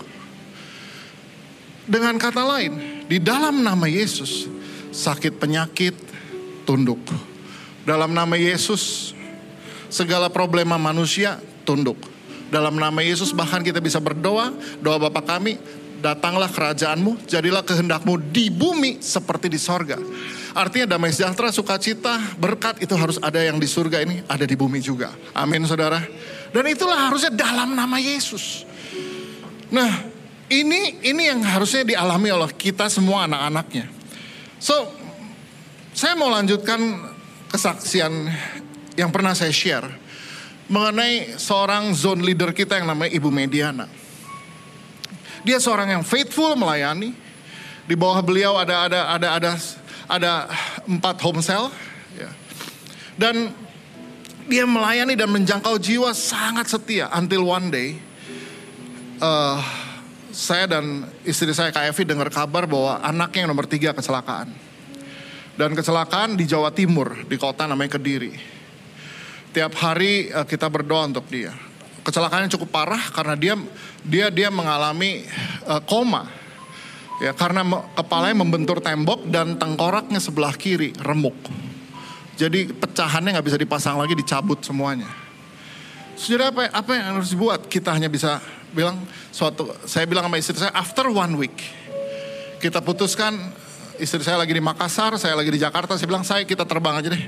Dengan 1.87 2.19
kata 2.19 2.43
lain, 2.43 3.07
di 3.07 3.23
dalam 3.23 3.63
nama 3.63 3.87
Yesus 3.87 4.51
sakit 4.91 5.39
penyakit 5.39 5.95
tunduk. 6.67 6.99
Dalam 7.87 8.11
nama 8.11 8.35
Yesus 8.35 9.15
segala 9.87 10.27
problema 10.27 10.75
manusia 10.75 11.39
tunduk. 11.63 11.95
Dalam 12.51 12.75
nama 12.75 12.99
Yesus 13.07 13.31
bahkan 13.31 13.63
kita 13.63 13.79
bisa 13.79 14.03
berdoa, 14.03 14.51
doa 14.83 14.99
Bapa 14.99 15.23
kami, 15.23 15.63
datanglah 16.03 16.51
kerajaanmu, 16.51 17.23
jadilah 17.31 17.63
kehendakmu 17.63 18.19
di 18.35 18.51
bumi 18.51 18.99
seperti 18.99 19.47
di 19.47 19.59
sorga. 19.63 19.99
Artinya 20.57 20.97
damai 20.97 21.13
sejahtera, 21.13 21.53
sukacita, 21.53 22.17
berkat 22.41 22.81
itu 22.81 22.97
harus 22.97 23.21
ada 23.21 23.37
yang 23.45 23.61
di 23.61 23.69
surga 23.69 24.01
ini, 24.09 24.25
ada 24.25 24.49
di 24.49 24.57
bumi 24.57 24.81
juga. 24.81 25.13
Amin 25.37 25.61
saudara. 25.69 26.01
Dan 26.49 26.65
itulah 26.65 27.13
harusnya 27.13 27.29
dalam 27.29 27.77
nama 27.77 28.01
Yesus. 28.01 28.65
Nah 29.69 30.09
ini 30.49 31.05
ini 31.05 31.29
yang 31.29 31.45
harusnya 31.45 31.85
dialami 31.85 32.33
oleh 32.33 32.49
kita 32.57 32.89
semua 32.89 33.29
anak-anaknya. 33.29 33.85
So 34.57 34.89
saya 35.93 36.17
mau 36.17 36.33
lanjutkan 36.33 36.81
kesaksian 37.53 38.33
yang 38.97 39.13
pernah 39.13 39.37
saya 39.37 39.53
share 39.53 39.85
mengenai 40.73 41.37
seorang 41.37 41.93
zone 41.93 42.25
leader 42.25 42.57
kita 42.57 42.81
yang 42.81 42.89
namanya 42.89 43.13
Ibu 43.13 43.29
Mediana. 43.29 43.85
Dia 45.45 45.61
seorang 45.61 46.01
yang 46.01 46.03
faithful 46.03 46.57
melayani. 46.57 47.13
Di 47.87 47.95
bawah 47.95 48.19
beliau 48.25 48.57
ada 48.59 48.89
ada 48.89 49.01
ada 49.15 49.29
ada 49.37 49.53
ada 50.07 50.51
empat 50.87 51.21
home 51.23 51.43
cell. 51.43 51.71
Ya. 52.17 52.31
Dan 53.19 53.51
dia 54.47 54.65
melayani 54.65 55.19
dan 55.19 55.31
menjangkau 55.31 55.77
jiwa 55.79 56.15
sangat 56.15 56.71
setia 56.71 57.11
until 57.19 57.51
one 57.51 57.67
day 57.67 57.99
uh, 59.19 59.59
saya 60.31 60.71
dan 60.71 61.07
istri 61.27 61.51
saya 61.51 61.75
Kak 61.75 61.91
Evi 61.91 62.03
dengar 62.07 62.31
kabar 62.31 62.69
bahwa 62.71 63.03
anaknya 63.03 63.47
yang 63.47 63.51
nomor 63.51 63.67
tiga 63.67 63.91
kecelakaan. 63.93 64.53
Dan 65.57 65.73
kecelakaan 65.73 66.37
di 66.37 66.45
Jawa 66.45 66.69
Timur, 66.69 67.25
di 67.25 67.41
kota 67.41 67.65
namanya 67.65 67.97
Kediri. 67.97 68.37
Tiap 69.57 69.73
hari 69.81 70.29
uh, 70.29 70.45
kita 70.45 70.69
berdoa 70.69 71.09
untuk 71.09 71.25
dia 71.33 71.57
kecelakaannya 72.07 72.55
cukup 72.55 72.71
parah 72.71 73.03
karena 73.11 73.35
dia 73.35 73.55
dia 74.07 74.27
dia 74.31 74.47
mengalami 74.47 75.27
uh, 75.67 75.83
koma 75.83 76.31
ya 77.21 77.33
karena 77.33 77.65
kepalanya 77.97 78.37
membentur 78.45 78.79
tembok 78.81 79.29
dan 79.29 79.57
tengkoraknya 79.57 80.21
sebelah 80.21 80.53
kiri 80.55 80.93
remuk. 81.01 81.37
Jadi 82.37 82.69
pecahannya 82.69 83.37
nggak 83.37 83.47
bisa 83.47 83.59
dipasang 83.59 83.97
lagi 83.97 84.13
dicabut 84.13 84.61
semuanya. 84.61 85.09
Sudah 86.17 86.53
apa 86.53 86.69
apa 86.73 86.91
yang 86.97 87.21
harus 87.21 87.33
dibuat? 87.33 87.69
Kita 87.69 87.97
hanya 87.97 88.13
bisa 88.13 88.41
bilang 88.73 89.01
suatu 89.33 89.73
saya 89.89 90.05
bilang 90.05 90.29
sama 90.29 90.37
istri 90.37 90.57
saya 90.57 90.73
after 90.77 91.09
one 91.09 91.33
week 91.41 91.57
kita 92.61 92.85
putuskan 92.85 93.37
istri 93.97 94.21
saya 94.21 94.37
lagi 94.41 94.53
di 94.53 94.61
Makassar 94.61 95.17
saya 95.17 95.37
lagi 95.37 95.49
di 95.53 95.61
Jakarta. 95.61 95.97
Saya 95.97 96.09
bilang 96.09 96.25
saya 96.25 96.45
kita 96.45 96.69
terbang 96.69 97.01
aja 97.01 97.09
deh 97.13 97.25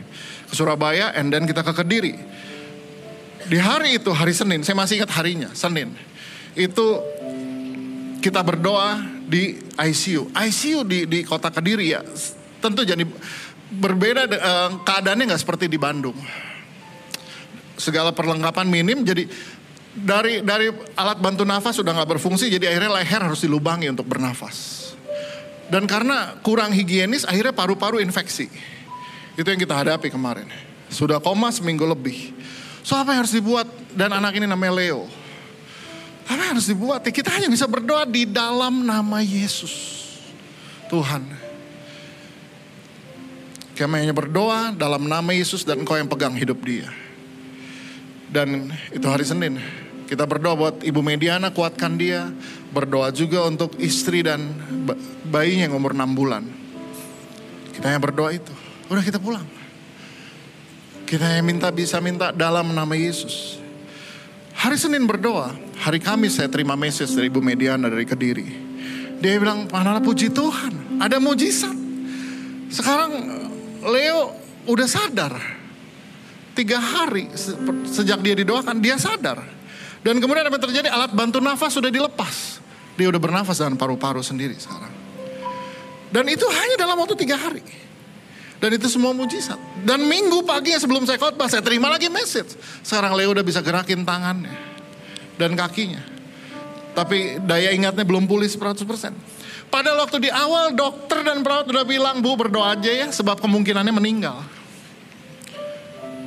ke 0.48 0.54
Surabaya 0.56 1.12
and 1.16 1.32
then 1.32 1.48
kita 1.48 1.64
ke 1.64 1.72
Kediri. 1.72 2.14
Di 3.48 3.56
hari 3.56 3.96
itu, 3.96 4.12
hari 4.12 4.36
Senin, 4.36 4.60
saya 4.60 4.76
masih 4.76 5.00
ingat 5.00 5.08
harinya, 5.16 5.48
Senin. 5.56 5.96
Itu 6.52 7.00
kita 8.20 8.44
berdoa 8.44 9.00
di 9.28 9.60
ICU. 9.76 10.32
ICU 10.32 10.80
di, 10.88 11.04
di 11.04 11.20
kota 11.22 11.52
Kediri 11.52 11.92
ya, 11.92 12.00
tentu 12.64 12.82
jadi 12.82 13.04
berbeda 13.68 14.24
eh, 14.24 14.70
keadaannya 14.82 15.24
nggak 15.28 15.42
seperti 15.44 15.68
di 15.68 15.76
Bandung. 15.76 16.16
Segala 17.78 18.10
perlengkapan 18.10 18.66
minim, 18.66 19.06
jadi 19.06 19.28
dari 19.94 20.42
dari 20.42 20.72
alat 20.98 21.20
bantu 21.20 21.44
nafas 21.46 21.78
sudah 21.78 21.94
nggak 21.94 22.18
berfungsi, 22.18 22.50
jadi 22.50 22.74
akhirnya 22.74 22.98
leher 22.98 23.20
harus 23.22 23.44
dilubangi 23.44 23.86
untuk 23.92 24.08
bernafas. 24.08 24.90
Dan 25.68 25.84
karena 25.84 26.40
kurang 26.40 26.72
higienis, 26.72 27.28
akhirnya 27.28 27.52
paru-paru 27.52 28.00
infeksi. 28.00 28.48
Itu 29.36 29.46
yang 29.52 29.60
kita 29.60 29.76
hadapi 29.76 30.08
kemarin. 30.08 30.48
Sudah 30.88 31.20
koma 31.20 31.52
seminggu 31.52 31.84
lebih. 31.84 32.32
So 32.80 32.96
apa 32.96 33.12
yang 33.12 33.22
harus 33.22 33.36
dibuat? 33.36 33.68
Dan 33.92 34.16
anak 34.16 34.32
ini 34.40 34.48
namanya 34.48 34.80
Leo. 34.80 35.04
Apa 36.28 36.52
harus 36.52 36.68
dibuat? 36.68 37.00
Ya, 37.08 37.12
kita 37.12 37.32
hanya 37.32 37.48
bisa 37.48 37.64
berdoa 37.64 38.04
di 38.04 38.28
dalam 38.28 38.84
nama 38.84 39.24
Yesus. 39.24 40.04
Tuhan. 40.92 41.24
Kami 43.72 43.94
hanya 44.04 44.12
berdoa 44.12 44.74
dalam 44.74 45.08
nama 45.08 45.30
Yesus 45.32 45.64
dan 45.64 45.80
engkau 45.80 45.96
yang 45.96 46.10
pegang 46.10 46.34
hidup 46.36 46.60
dia. 46.60 46.90
Dan 48.28 48.68
itu 48.92 49.06
hari 49.08 49.24
Senin. 49.24 49.56
Kita 50.08 50.24
berdoa 50.28 50.54
buat 50.56 50.76
Ibu 50.84 51.00
Mediana 51.00 51.48
kuatkan 51.48 51.96
dia. 51.96 52.28
Berdoa 52.74 53.08
juga 53.08 53.48
untuk 53.48 53.76
istri 53.80 54.20
dan 54.20 54.52
bayinya 55.24 55.68
yang 55.68 55.76
umur 55.80 55.96
6 55.96 56.12
bulan. 56.12 56.44
Kita 57.72 57.88
hanya 57.88 58.02
berdoa 58.02 58.34
itu. 58.34 58.52
Udah 58.90 59.04
kita 59.04 59.20
pulang. 59.20 59.46
Kita 61.08 61.24
yang 61.24 61.46
minta 61.48 61.72
bisa 61.72 62.02
minta 62.04 62.34
dalam 62.34 62.74
nama 62.74 62.92
Yesus. 62.92 63.56
Hari 64.58 64.76
Senin 64.76 65.06
berdoa, 65.06 65.54
hari 65.78 66.02
Kamis 66.02 66.36
saya 66.38 66.50
terima 66.50 66.74
message 66.74 67.14
dari 67.14 67.30
Ibu 67.30 67.38
Mediana 67.38 67.86
dari 67.86 68.02
Kediri. 68.02 68.48
Dia 69.18 69.34
bilang, 69.38 69.66
mana 69.70 69.98
puji 69.98 70.30
Tuhan, 70.30 71.02
ada 71.02 71.18
mujizat. 71.18 71.74
Sekarang 72.70 73.10
Leo 73.82 74.34
udah 74.70 74.86
sadar. 74.86 75.34
Tiga 76.54 76.78
hari 76.82 77.30
sejak 77.86 78.18
dia 78.18 78.34
didoakan, 78.34 78.82
dia 78.82 78.98
sadar. 78.98 79.42
Dan 80.02 80.18
kemudian 80.18 80.46
apa 80.46 80.58
yang 80.58 80.64
terjadi? 80.70 80.88
Alat 80.90 81.14
bantu 81.14 81.38
nafas 81.38 81.74
sudah 81.74 81.90
dilepas. 81.90 82.62
Dia 82.98 83.10
udah 83.10 83.22
bernafas 83.22 83.62
dengan 83.62 83.78
paru-paru 83.78 84.22
sendiri 84.22 84.58
sekarang. 84.58 84.90
Dan 86.10 86.26
itu 86.26 86.46
hanya 86.50 86.74
dalam 86.78 86.98
waktu 86.98 87.14
tiga 87.14 87.38
hari. 87.38 87.62
Dan 88.58 88.74
itu 88.74 88.90
semua 88.90 89.14
mujizat. 89.14 89.58
Dan 89.86 90.02
minggu 90.10 90.42
pagi 90.42 90.74
sebelum 90.74 91.06
saya 91.06 91.14
khotbah, 91.14 91.46
saya 91.46 91.62
terima 91.62 91.94
lagi 91.94 92.10
message. 92.10 92.58
Sekarang 92.82 93.14
Leo 93.14 93.30
udah 93.30 93.46
bisa 93.46 93.62
gerakin 93.62 94.02
tangannya 94.02 94.67
dan 95.38 95.54
kakinya. 95.54 96.02
Tapi 96.92 97.38
daya 97.38 97.70
ingatnya 97.70 98.02
belum 98.02 98.26
pulih 98.26 98.50
100%. 98.50 98.82
Pada 99.68 99.94
waktu 99.94 100.28
di 100.28 100.30
awal 100.32 100.74
dokter 100.74 101.22
dan 101.22 101.46
perawat 101.46 101.70
udah 101.70 101.84
bilang, 101.86 102.18
Bu 102.18 102.34
berdoa 102.34 102.74
aja 102.74 102.90
ya 102.90 103.06
sebab 103.14 103.38
kemungkinannya 103.38 103.94
meninggal. 103.94 104.42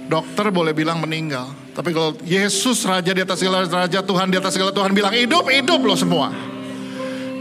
Dokter 0.07 0.51
boleh 0.51 0.71
bilang 0.71 1.03
meninggal. 1.03 1.51
Tapi 1.71 1.95
kalau 1.95 2.15
Yesus 2.23 2.83
Raja 2.83 3.11
di 3.15 3.21
atas 3.23 3.39
segala 3.39 3.63
Raja, 3.63 4.03
Tuhan 4.03 4.27
di 4.27 4.37
atas 4.39 4.51
segala 4.55 4.71
Tuhan 4.75 4.91
bilang 4.91 5.15
hidup, 5.15 5.47
hidup 5.47 5.79
loh 5.83 5.95
semua. 5.95 6.31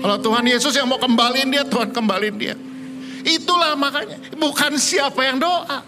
Kalau 0.01 0.17
Tuhan 0.17 0.45
Yesus 0.49 0.73
yang 0.73 0.89
mau 0.89 0.97
kembaliin 0.97 1.51
dia, 1.51 1.67
Tuhan 1.67 1.93
kembaliin 1.93 2.37
dia. 2.39 2.55
Itulah 3.21 3.77
makanya. 3.77 4.17
Bukan 4.33 4.81
siapa 4.81 5.21
yang 5.29 5.37
doa. 5.37 5.85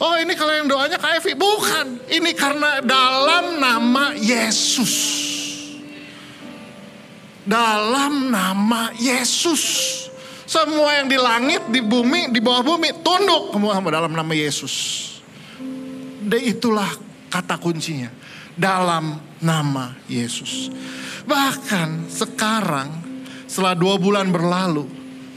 Oh 0.00 0.16
ini 0.16 0.32
kalau 0.32 0.56
yang 0.56 0.64
doanya 0.64 0.96
Evi. 0.96 1.36
Bukan. 1.36 2.08
Ini 2.08 2.32
karena 2.32 2.80
dalam 2.80 3.60
nama 3.60 4.16
Yesus. 4.16 4.94
Dalam 7.44 8.32
nama 8.32 8.88
Yesus. 8.96 9.62
Semua 10.48 10.98
yang 10.98 11.06
di 11.06 11.14
langit, 11.20 11.68
di 11.68 11.84
bumi, 11.84 12.32
di 12.32 12.40
bawah 12.40 12.64
bumi. 12.74 13.04
Tunduk 13.04 13.52
semua 13.52 13.76
dalam 13.92 14.16
nama 14.16 14.32
Yesus. 14.32 14.74
Dan 16.24 16.40
itulah 16.48 16.88
kata 17.28 17.60
kuncinya. 17.60 18.08
Dalam 18.56 19.20
nama 19.44 19.92
Yesus. 20.08 20.72
Bahkan 21.28 22.08
sekarang 22.08 22.88
setelah 23.44 23.76
dua 23.76 24.00
bulan 24.00 24.32
berlalu 24.32 24.88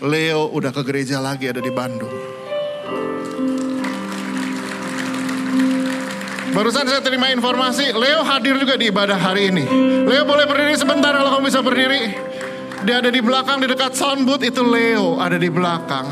Leo 0.03 0.51
udah 0.51 0.71
ke 0.71 0.81
gereja 0.87 1.19
lagi 1.19 1.51
ada 1.51 1.59
di 1.63 1.71
Bandung. 1.71 2.32
Barusan 6.53 6.85
saya 6.85 7.01
terima 7.01 7.33
informasi, 7.33 7.97
Leo 7.97 8.21
hadir 8.21 8.53
juga 8.61 8.77
di 8.77 8.93
ibadah 8.93 9.17
hari 9.17 9.49
ini. 9.49 9.65
Leo 10.05 10.21
boleh 10.21 10.45
berdiri 10.45 10.77
sebentar 10.77 11.09
kalau 11.09 11.33
kamu 11.33 11.49
bisa 11.49 11.65
berdiri. 11.65 12.13
Dia 12.85 13.01
ada 13.01 13.09
di 13.09 13.25
belakang 13.25 13.57
di 13.57 13.65
dekat 13.65 13.97
sound 13.97 14.29
booth 14.29 14.45
itu 14.45 14.61
Leo 14.61 15.17
ada 15.17 15.41
di 15.41 15.49
belakang. 15.49 16.05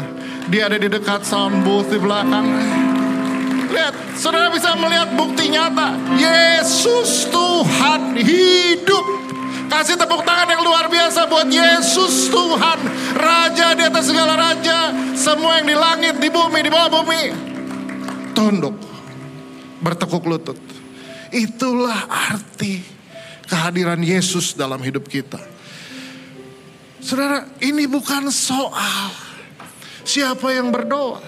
Dia 0.50 0.65
ada 0.65 0.81
di 0.81 0.89
dekat 0.89 1.21
sound 1.29 1.62
booth 1.62 1.93
di 1.93 2.01
belakang. 2.01 2.41
Lihat, 3.69 4.17
saudara 4.17 4.50
bisa 4.50 4.74
melihat 4.81 5.13
bukti 5.13 5.53
nyata. 5.53 5.93
Yesus 6.17 7.29
Tuhan 7.29 8.17
hidup. 8.17 9.05
Kasih 9.69 9.93
tepuk 9.93 10.25
tangan 10.25 10.50
yang 10.50 10.65
luar 10.65 10.89
biasa 10.89 11.29
buat 11.29 11.48
Yesus 11.53 12.33
Tuhan. 12.33 12.79
Raja 13.13 13.77
di 13.77 13.83
atas 13.86 14.10
segala 14.10 14.36
raja. 14.36 14.89
Semua 15.13 15.62
yang 15.62 15.69
di 15.69 15.77
langit, 15.77 16.17
di 16.17 16.33
bumi, 16.33 16.60
di 16.65 16.71
bawah 16.74 16.89
bumi. 16.89 17.21
Tunduk. 18.33 18.90
Bertekuk 19.81 20.23
lutut. 20.29 20.59
Itulah 21.33 22.05
arti 22.07 22.85
kehadiran 23.50 24.00
Yesus 24.00 24.53
dalam 24.53 24.79
hidup 24.79 25.09
kita. 25.09 25.41
Saudara, 27.01 27.50
ini 27.59 27.89
bukan 27.89 28.29
soal 28.29 29.09
siapa 30.05 30.53
yang 30.53 30.69
berdoa. 30.69 31.19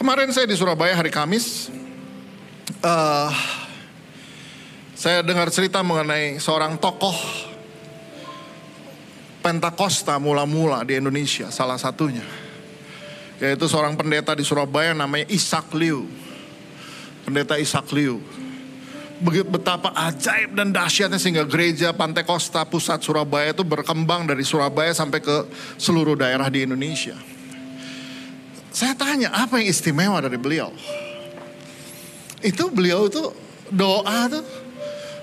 Kemarin 0.00 0.32
saya 0.32 0.48
di 0.48 0.56
Surabaya 0.56 0.96
hari 0.96 1.12
Kamis, 1.12 1.68
uh, 2.80 3.32
saya 4.96 5.20
dengar 5.20 5.52
cerita 5.52 5.84
mengenai 5.84 6.40
seorang 6.40 6.80
tokoh 6.80 7.16
Pentakosta 9.44 10.18
mula-mula 10.18 10.82
di 10.82 10.98
Indonesia, 10.98 11.54
salah 11.54 11.78
satunya. 11.78 12.45
Yaitu 13.36 13.68
seorang 13.68 13.92
pendeta 13.94 14.32
di 14.32 14.44
Surabaya 14.44 14.96
namanya 14.96 15.28
Isak 15.28 15.72
Liu. 15.76 16.08
Pendeta 17.28 17.60
Isak 17.60 17.92
Liu. 17.92 18.22
Begitu 19.16 19.48
betapa 19.48 19.92
ajaib 19.96 20.52
dan 20.52 20.72
dahsyatnya 20.72 21.16
sehingga 21.16 21.48
gereja 21.48 21.92
Pantai 21.96 22.24
Kosta 22.24 22.68
pusat 22.68 23.00
Surabaya 23.00 23.56
itu 23.56 23.64
berkembang 23.64 24.28
dari 24.28 24.44
Surabaya 24.44 24.92
sampai 24.92 25.24
ke 25.24 25.48
seluruh 25.80 26.16
daerah 26.16 26.52
di 26.52 26.68
Indonesia. 26.68 27.16
Saya 28.68 28.92
tanya 28.92 29.32
apa 29.32 29.56
yang 29.56 29.72
istimewa 29.72 30.20
dari 30.20 30.36
beliau? 30.36 30.68
Itu 32.44 32.68
beliau 32.68 33.08
itu 33.08 33.32
doa 33.72 34.28
tuh. 34.28 34.44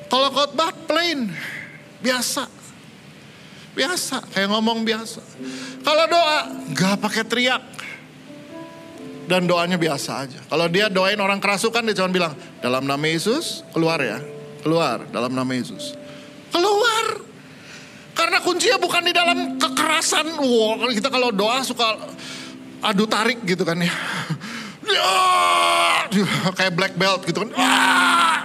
Kalau 0.09 0.29
khotbah 0.33 0.73
plain, 0.89 1.29
biasa 2.01 2.49
Biasa, 3.73 4.21
kayak 4.29 4.53
ngomong 4.53 4.85
biasa. 4.85 5.17
Kalau 5.81 6.05
doa, 6.05 6.39
gak 6.77 7.01
pakai 7.01 7.25
teriak. 7.25 7.61
Dan 9.23 9.47
doanya 9.47 9.79
biasa 9.79 10.27
aja. 10.27 10.39
Kalau 10.51 10.67
dia 10.67 10.91
doain 10.91 11.15
orang 11.19 11.39
kerasukan, 11.39 11.79
dia 11.87 11.95
cuma 11.95 12.11
bilang, 12.11 12.33
dalam 12.59 12.83
nama 12.83 13.05
Yesus, 13.07 13.63
keluar 13.71 13.99
ya. 14.03 14.19
Keluar, 14.59 15.07
dalam 15.11 15.31
nama 15.31 15.51
Yesus. 15.51 15.95
Keluar. 16.51 17.23
Karena 18.13 18.39
kuncinya 18.43 18.77
bukan 18.77 19.01
di 19.03 19.13
dalam 19.15 19.57
kekerasan. 19.57 20.37
Wow, 20.37 20.85
kita 20.91 21.09
kalau 21.09 21.33
doa 21.33 21.63
suka 21.65 21.97
adu 22.83 23.07
tarik 23.09 23.41
gitu 23.47 23.63
kan 23.65 23.79
ya. 23.79 23.91
kayak 26.59 26.73
black 26.75 26.93
belt 26.99 27.25
gitu 27.25 27.47
kan. 27.47 27.51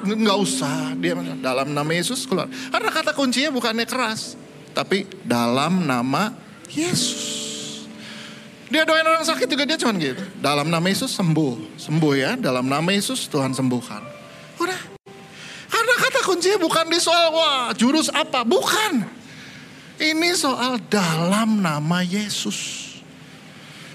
Nggak 0.02 0.38
usah. 0.40 0.94
Dia 0.96 1.14
dalam 1.42 1.74
nama 1.74 1.90
Yesus 1.92 2.24
keluar. 2.24 2.48
Karena 2.48 2.90
kata 2.90 3.12
kuncinya 3.12 3.50
bukannya 3.52 3.84
keras 3.84 4.38
tapi 4.72 5.10
dalam 5.26 5.84
nama 5.84 6.32
Yesus. 6.70 7.47
Dia 8.68 8.84
doain 8.84 9.04
orang 9.04 9.24
sakit 9.24 9.48
juga 9.48 9.64
dia 9.64 9.80
cuman 9.80 9.96
gitu. 9.96 10.24
Dalam 10.44 10.68
nama 10.68 10.86
Yesus 10.88 11.16
sembuh. 11.16 11.80
Sembuh 11.80 12.12
ya, 12.12 12.36
dalam 12.36 12.68
nama 12.68 12.88
Yesus 12.92 13.24
Tuhan 13.28 13.56
sembuhkan. 13.56 14.04
Udah. 14.60 14.80
Karena 15.68 15.94
kata 15.96 16.20
kuncinya 16.24 16.58
bukan 16.60 16.84
di 16.92 17.00
soal 17.00 17.32
wah 17.32 17.72
jurus 17.72 18.12
apa, 18.12 18.44
bukan. 18.44 19.08
Ini 19.98 20.30
soal 20.36 20.78
dalam 20.92 21.64
nama 21.64 22.04
Yesus. 22.04 22.86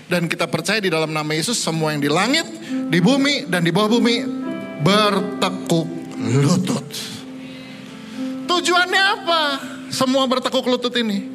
Dan 0.10 0.27
kita 0.27 0.50
percaya 0.50 0.84
di 0.84 0.92
dalam 0.92 1.10
nama 1.10 1.32
Yesus 1.32 1.58
semua 1.58 1.96
yang 1.96 2.01
di 2.03 2.12
langit, 2.12 2.46
di 2.92 3.00
bumi, 3.00 3.48
dan 3.48 3.63
di 3.63 3.72
bawah 3.72 3.98
bumi 3.98 4.25
bertekuk 4.84 5.88
lutut. 6.20 6.88
Tujuannya 8.50 9.03
apa? 9.22 9.42
Semua 9.89 10.27
bertekuk 10.27 10.68
lutut 10.68 10.94
ini. 11.00 11.30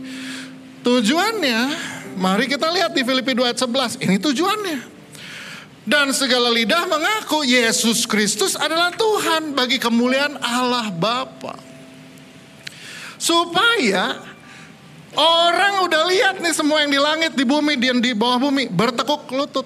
Tujuannya, 0.85 1.59
mari 2.19 2.51
kita 2.51 2.69
lihat 2.69 2.93
di 2.93 3.07
Filipi 3.07 3.33
2 3.33 3.49
ayat 3.49 3.59
11. 3.63 4.03
Ini 4.05 4.17
tujuannya. 4.19 4.79
Dan 5.89 6.13
segala 6.13 6.53
lidah 6.53 6.85
mengaku 6.85 7.49
Yesus 7.49 8.05
Kristus 8.05 8.53
adalah 8.53 8.93
Tuhan 8.93 9.57
bagi 9.57 9.81
kemuliaan 9.81 10.37
Allah 10.37 10.93
Bapa. 10.93 11.57
Supaya 13.17 14.21
orang 15.17 15.89
udah 15.89 16.03
lihat 16.13 16.45
nih 16.45 16.53
semua 16.53 16.85
yang 16.85 16.93
di 16.93 17.01
langit, 17.01 17.33
di 17.33 17.43
bumi, 17.49 17.81
dan 17.81 18.05
di 18.05 18.13
bawah 18.13 18.37
bumi 18.37 18.69
bertekuk 18.69 19.33
lutut. 19.33 19.65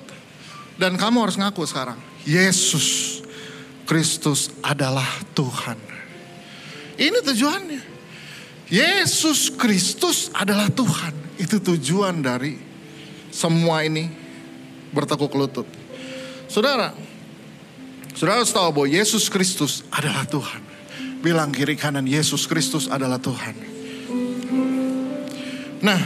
Dan 0.79 0.95
kamu 0.95 1.27
harus 1.27 1.35
ngaku 1.35 1.67
sekarang, 1.67 1.99
Yesus 2.23 3.19
Kristus 3.83 4.55
adalah 4.63 5.11
Tuhan. 5.35 5.77
Ini 7.03 7.19
tujuannya. 7.19 7.92
Yesus 8.73 9.53
Kristus 9.53 10.33
adalah 10.33 10.73
Tuhan. 10.73 11.13
Itu 11.37 11.61
tujuan 11.61 12.25
dari 12.25 12.57
semua 13.29 13.85
ini 13.85 14.09
bertekuk 14.97 15.29
lutut. 15.37 15.69
Saudara, 16.49 16.97
saudara 18.17 18.41
harus 18.41 18.49
tahu 18.49 18.69
bahwa 18.73 18.89
Yesus 18.89 19.29
Kristus 19.29 19.85
adalah 19.93 20.25
Tuhan. 20.25 20.65
Bilang 21.21 21.53
kiri 21.53 21.77
kanan 21.77 22.09
Yesus 22.09 22.49
Kristus 22.49 22.89
adalah 22.89 23.21
Tuhan. 23.21 23.55
Nah, 25.85 26.01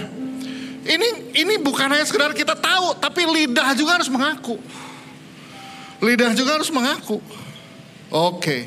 ini 0.82 1.08
ini 1.38 1.54
bukan 1.62 1.86
hanya 1.86 2.02
sekedar 2.02 2.34
kita 2.34 2.58
tahu, 2.58 2.98
tapi 2.98 3.30
lidah 3.30 3.78
juga 3.78 4.02
harus 4.02 4.10
mengaku. 4.10 4.58
Lidah 6.02 6.34
juga 6.34 6.58
harus 6.58 6.70
mengaku. 6.74 7.22
Oke. 8.10 8.42
Okay. 8.42 8.62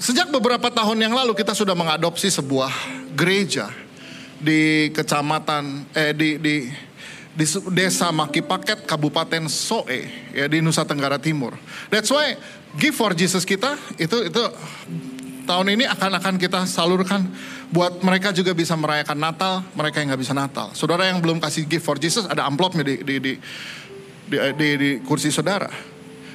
Sejak 0.00 0.32
beberapa 0.32 0.72
tahun 0.72 0.96
yang 0.96 1.12
lalu 1.12 1.36
kita 1.36 1.52
sudah 1.52 1.76
mengadopsi 1.76 2.32
sebuah 2.32 2.72
gereja 3.12 3.68
di 4.40 4.88
kecamatan 4.96 5.84
eh 5.92 6.16
di 6.16 6.40
di 6.40 6.72
di 7.36 7.44
desa 7.76 8.08
Makipaket 8.08 8.88
Kabupaten 8.88 9.44
Soe 9.52 10.32
ya 10.32 10.48
di 10.48 10.64
Nusa 10.64 10.88
Tenggara 10.88 11.20
Timur. 11.20 11.52
That's 11.92 12.08
why 12.08 12.40
Give 12.80 12.96
for 12.96 13.12
Jesus 13.12 13.44
kita 13.44 13.76
itu 14.00 14.24
itu 14.24 14.42
tahun 15.44 15.76
ini 15.76 15.84
akan 15.84 16.16
akan 16.16 16.34
kita 16.40 16.64
salurkan 16.64 17.28
buat 17.68 18.00
mereka 18.00 18.32
juga 18.32 18.56
bisa 18.56 18.80
merayakan 18.80 19.20
Natal, 19.20 19.60
mereka 19.76 20.00
yang 20.00 20.16
nggak 20.16 20.22
bisa 20.24 20.32
Natal. 20.32 20.72
Saudara 20.72 21.12
yang 21.12 21.20
belum 21.20 21.44
kasih 21.44 21.68
Give 21.68 21.84
for 21.84 22.00
Jesus 22.00 22.24
ada 22.24 22.48
amplopnya 22.48 22.88
di 22.88 23.04
di 23.04 23.20
di 23.20 23.32
di, 24.32 24.36
di, 24.56 24.68
di 24.80 24.90
kursi 25.04 25.28
saudara. 25.28 25.68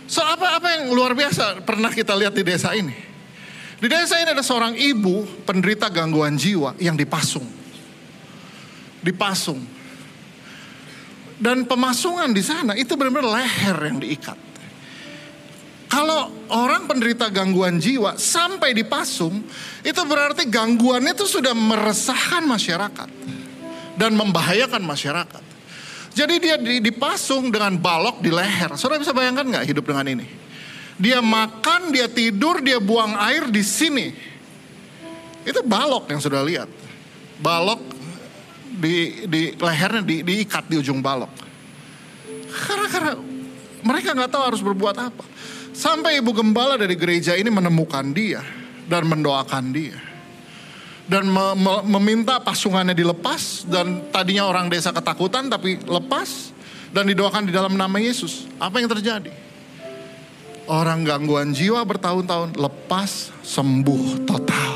So 0.05 0.21
apa 0.21 0.61
apa 0.61 0.77
yang 0.77 0.93
luar 0.93 1.17
biasa 1.17 1.65
pernah 1.65 1.89
kita 1.89 2.13
lihat 2.13 2.37
di 2.37 2.45
desa 2.45 2.77
ini? 2.77 3.14
Di 3.75 3.87
desa 3.91 4.15
ini 4.23 4.31
ada 4.31 4.43
seorang 4.45 4.73
ibu 4.79 5.27
penderita 5.43 5.91
gangguan 5.91 6.39
jiwa 6.39 6.79
yang 6.79 6.95
dipasung. 6.95 7.43
Dipasung. 9.03 9.59
Dan 11.35 11.67
pemasungan 11.67 12.31
di 12.31 12.39
sana 12.39 12.73
itu 12.79 12.95
benar-benar 12.95 13.43
leher 13.43 13.77
yang 13.91 13.99
diikat. 13.99 14.39
Kalau 15.91 16.31
orang 16.51 16.87
penderita 16.87 17.27
gangguan 17.31 17.79
jiwa 17.79 18.15
sampai 18.15 18.71
dipasung, 18.75 19.43
itu 19.83 20.01
berarti 20.07 20.47
gangguannya 20.47 21.15
itu 21.15 21.27
sudah 21.27 21.51
meresahkan 21.55 22.43
masyarakat 22.47 23.09
dan 23.95 24.11
membahayakan 24.15 24.83
masyarakat. 24.83 25.43
Jadi 26.15 26.35
dia 26.39 26.55
dipasung 26.59 27.51
dengan 27.51 27.75
balok 27.75 28.23
di 28.23 28.31
leher. 28.31 28.71
Saudara 28.79 29.03
bisa 29.03 29.11
bayangkan 29.11 29.43
nggak 29.43 29.67
hidup 29.67 29.83
dengan 29.83 30.07
ini? 30.07 30.44
Dia 30.95 31.19
makan, 31.19 31.91
dia 31.91 32.07
tidur, 32.07 32.63
dia 32.63 32.79
buang 32.79 33.19
air 33.19 33.51
di 33.51 33.59
sini. 33.59 34.15
Itu 35.43 35.61
balok 35.61 36.07
yang 36.09 36.23
sudah 36.23 36.41
lihat. 36.41 36.71
Balok 37.43 37.83
di, 38.79 39.27
di 39.27 39.41
lehernya 39.59 40.03
di, 40.03 40.23
diikat 40.23 40.71
di 40.71 40.79
ujung 40.79 41.03
balok. 41.03 41.31
Karena, 42.47 42.87
karena 42.87 43.13
mereka 43.83 44.15
nggak 44.15 44.31
tahu 44.31 44.43
harus 44.43 44.61
berbuat 44.63 44.95
apa. 44.97 45.23
Sampai 45.75 46.23
ibu 46.23 46.31
gembala 46.31 46.79
dari 46.79 46.95
gereja 46.95 47.35
ini 47.35 47.51
menemukan 47.51 48.15
dia 48.15 48.39
dan 48.87 49.05
mendoakan 49.11 49.75
dia. 49.75 49.99
Dan 51.05 51.29
me, 51.29 51.53
me, 51.53 51.73
meminta 51.99 52.41
pasungannya 52.41 52.97
dilepas 52.97 53.69
dan 53.69 54.09
tadinya 54.09 54.49
orang 54.49 54.71
desa 54.71 54.89
ketakutan 54.89 55.51
tapi 55.51 55.77
lepas 55.85 56.49
dan 56.89 57.05
didoakan 57.05 57.45
di 57.45 57.53
dalam 57.53 57.77
nama 57.77 57.99
Yesus. 58.01 58.49
Apa 58.57 58.81
yang 58.81 58.89
terjadi? 58.89 59.44
Orang 60.65 61.05
gangguan 61.05 61.53
jiwa 61.53 61.85
bertahun-tahun 61.85 62.57
lepas 62.57 63.33
sembuh 63.45 64.25
total. 64.25 64.73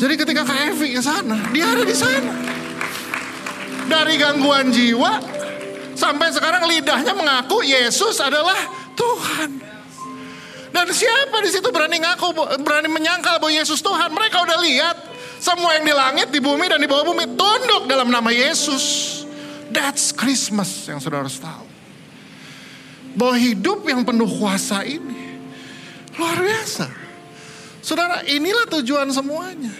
Jadi 0.00 0.14
ketika 0.18 0.42
Kak 0.42 0.74
Evi 0.74 0.98
ke 0.98 1.02
sana, 1.04 1.38
dia 1.54 1.70
ada 1.70 1.84
di 1.84 1.94
sana. 1.94 2.34
Dari 3.86 4.14
gangguan 4.18 4.72
jiwa 4.72 5.20
sampai 5.92 6.32
sekarang 6.32 6.64
lidahnya 6.66 7.12
mengaku 7.12 7.62
Yesus 7.62 8.18
adalah 8.18 8.56
Tuhan. 8.96 9.50
Dan 10.72 10.88
siapa 10.88 11.36
di 11.44 11.52
situ 11.52 11.68
berani 11.68 12.00
ngaku, 12.00 12.32
berani 12.64 12.88
menyangkal 12.88 13.36
bahwa 13.36 13.52
Yesus 13.52 13.84
Tuhan? 13.84 14.08
Mereka 14.08 14.40
udah 14.40 14.58
lihat 14.64 14.96
semua 15.36 15.76
yang 15.76 15.84
di 15.84 15.94
langit, 15.94 16.28
di 16.32 16.40
bumi 16.40 16.66
dan 16.72 16.80
di 16.80 16.88
bawah 16.88 17.12
bumi 17.12 17.36
tunduk 17.36 17.84
dalam 17.86 18.08
nama 18.08 18.32
Yesus. 18.32 19.20
That's 19.68 20.16
Christmas 20.16 20.88
yang 20.88 20.98
saudara 20.98 21.28
harus 21.28 21.36
tahu 21.36 21.71
bahwa 23.16 23.36
hidup 23.36 23.84
yang 23.84 24.02
penuh 24.04 24.28
kuasa 24.28 24.84
ini 24.84 25.40
luar 26.16 26.38
biasa. 26.40 26.86
Saudara, 27.82 28.22
inilah 28.28 28.68
tujuan 28.78 29.10
semuanya. 29.10 29.72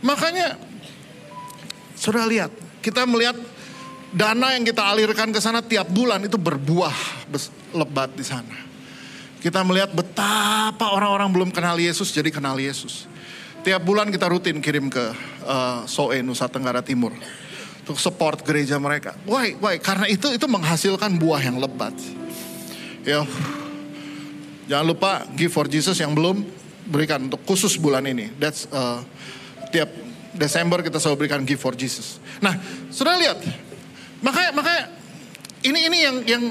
Makanya, 0.00 0.56
saudara 1.92 2.24
lihat, 2.24 2.50
kita 2.80 3.04
melihat 3.04 3.36
dana 4.14 4.56
yang 4.56 4.64
kita 4.64 4.80
alirkan 4.80 5.28
ke 5.28 5.40
sana 5.42 5.60
tiap 5.60 5.92
bulan 5.92 6.24
itu 6.24 6.40
berbuah 6.40 7.28
lebat 7.76 8.16
di 8.16 8.24
sana. 8.24 8.56
Kita 9.42 9.60
melihat 9.66 9.90
betapa 9.90 10.94
orang-orang 10.94 11.28
belum 11.34 11.50
kenal 11.50 11.74
Yesus 11.76 12.14
jadi 12.14 12.30
kenal 12.30 12.56
Yesus. 12.56 13.10
Tiap 13.62 13.82
bulan 13.82 14.10
kita 14.10 14.30
rutin 14.30 14.58
kirim 14.62 14.90
ke 14.90 15.14
uh, 15.46 15.82
Soe 15.86 16.22
Nusa 16.22 16.46
Tenggara 16.46 16.82
Timur. 16.82 17.14
untuk 17.82 17.98
support 17.98 18.38
gereja 18.46 18.78
mereka. 18.78 19.18
Why? 19.26 19.58
Why? 19.58 19.82
Karena 19.82 20.06
itu 20.06 20.30
itu 20.30 20.46
menghasilkan 20.46 21.18
buah 21.18 21.42
yang 21.42 21.58
lebat. 21.58 21.90
Ya, 23.02 23.26
jangan 24.70 24.86
lupa 24.86 25.26
give 25.34 25.50
for 25.50 25.66
Jesus 25.66 25.98
yang 25.98 26.14
belum 26.14 26.46
berikan 26.86 27.26
untuk 27.26 27.42
khusus 27.42 27.74
bulan 27.74 28.06
ini. 28.06 28.30
That's 28.38 28.70
uh, 28.70 29.02
tiap 29.74 29.90
Desember 30.30 30.86
kita 30.86 31.02
selalu 31.02 31.26
berikan 31.26 31.42
give 31.42 31.58
for 31.58 31.74
Jesus. 31.74 32.22
Nah, 32.38 32.54
sudah 32.94 33.18
lihat, 33.18 33.42
makanya 34.22 34.50
makanya 34.54 34.82
ini 35.66 35.80
ini 35.90 35.98
yang 35.98 36.16
yang 36.22 36.44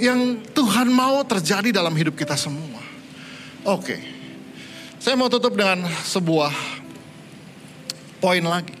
yang 0.00 0.20
Tuhan 0.50 0.90
mau 0.90 1.22
terjadi 1.22 1.70
dalam 1.70 1.94
hidup 1.94 2.18
kita 2.18 2.34
semua. 2.34 2.82
Oke, 3.62 4.00
saya 4.98 5.14
mau 5.14 5.30
tutup 5.30 5.54
dengan 5.54 5.86
sebuah 6.02 6.50
poin 8.18 8.42
lagi. 8.42 8.74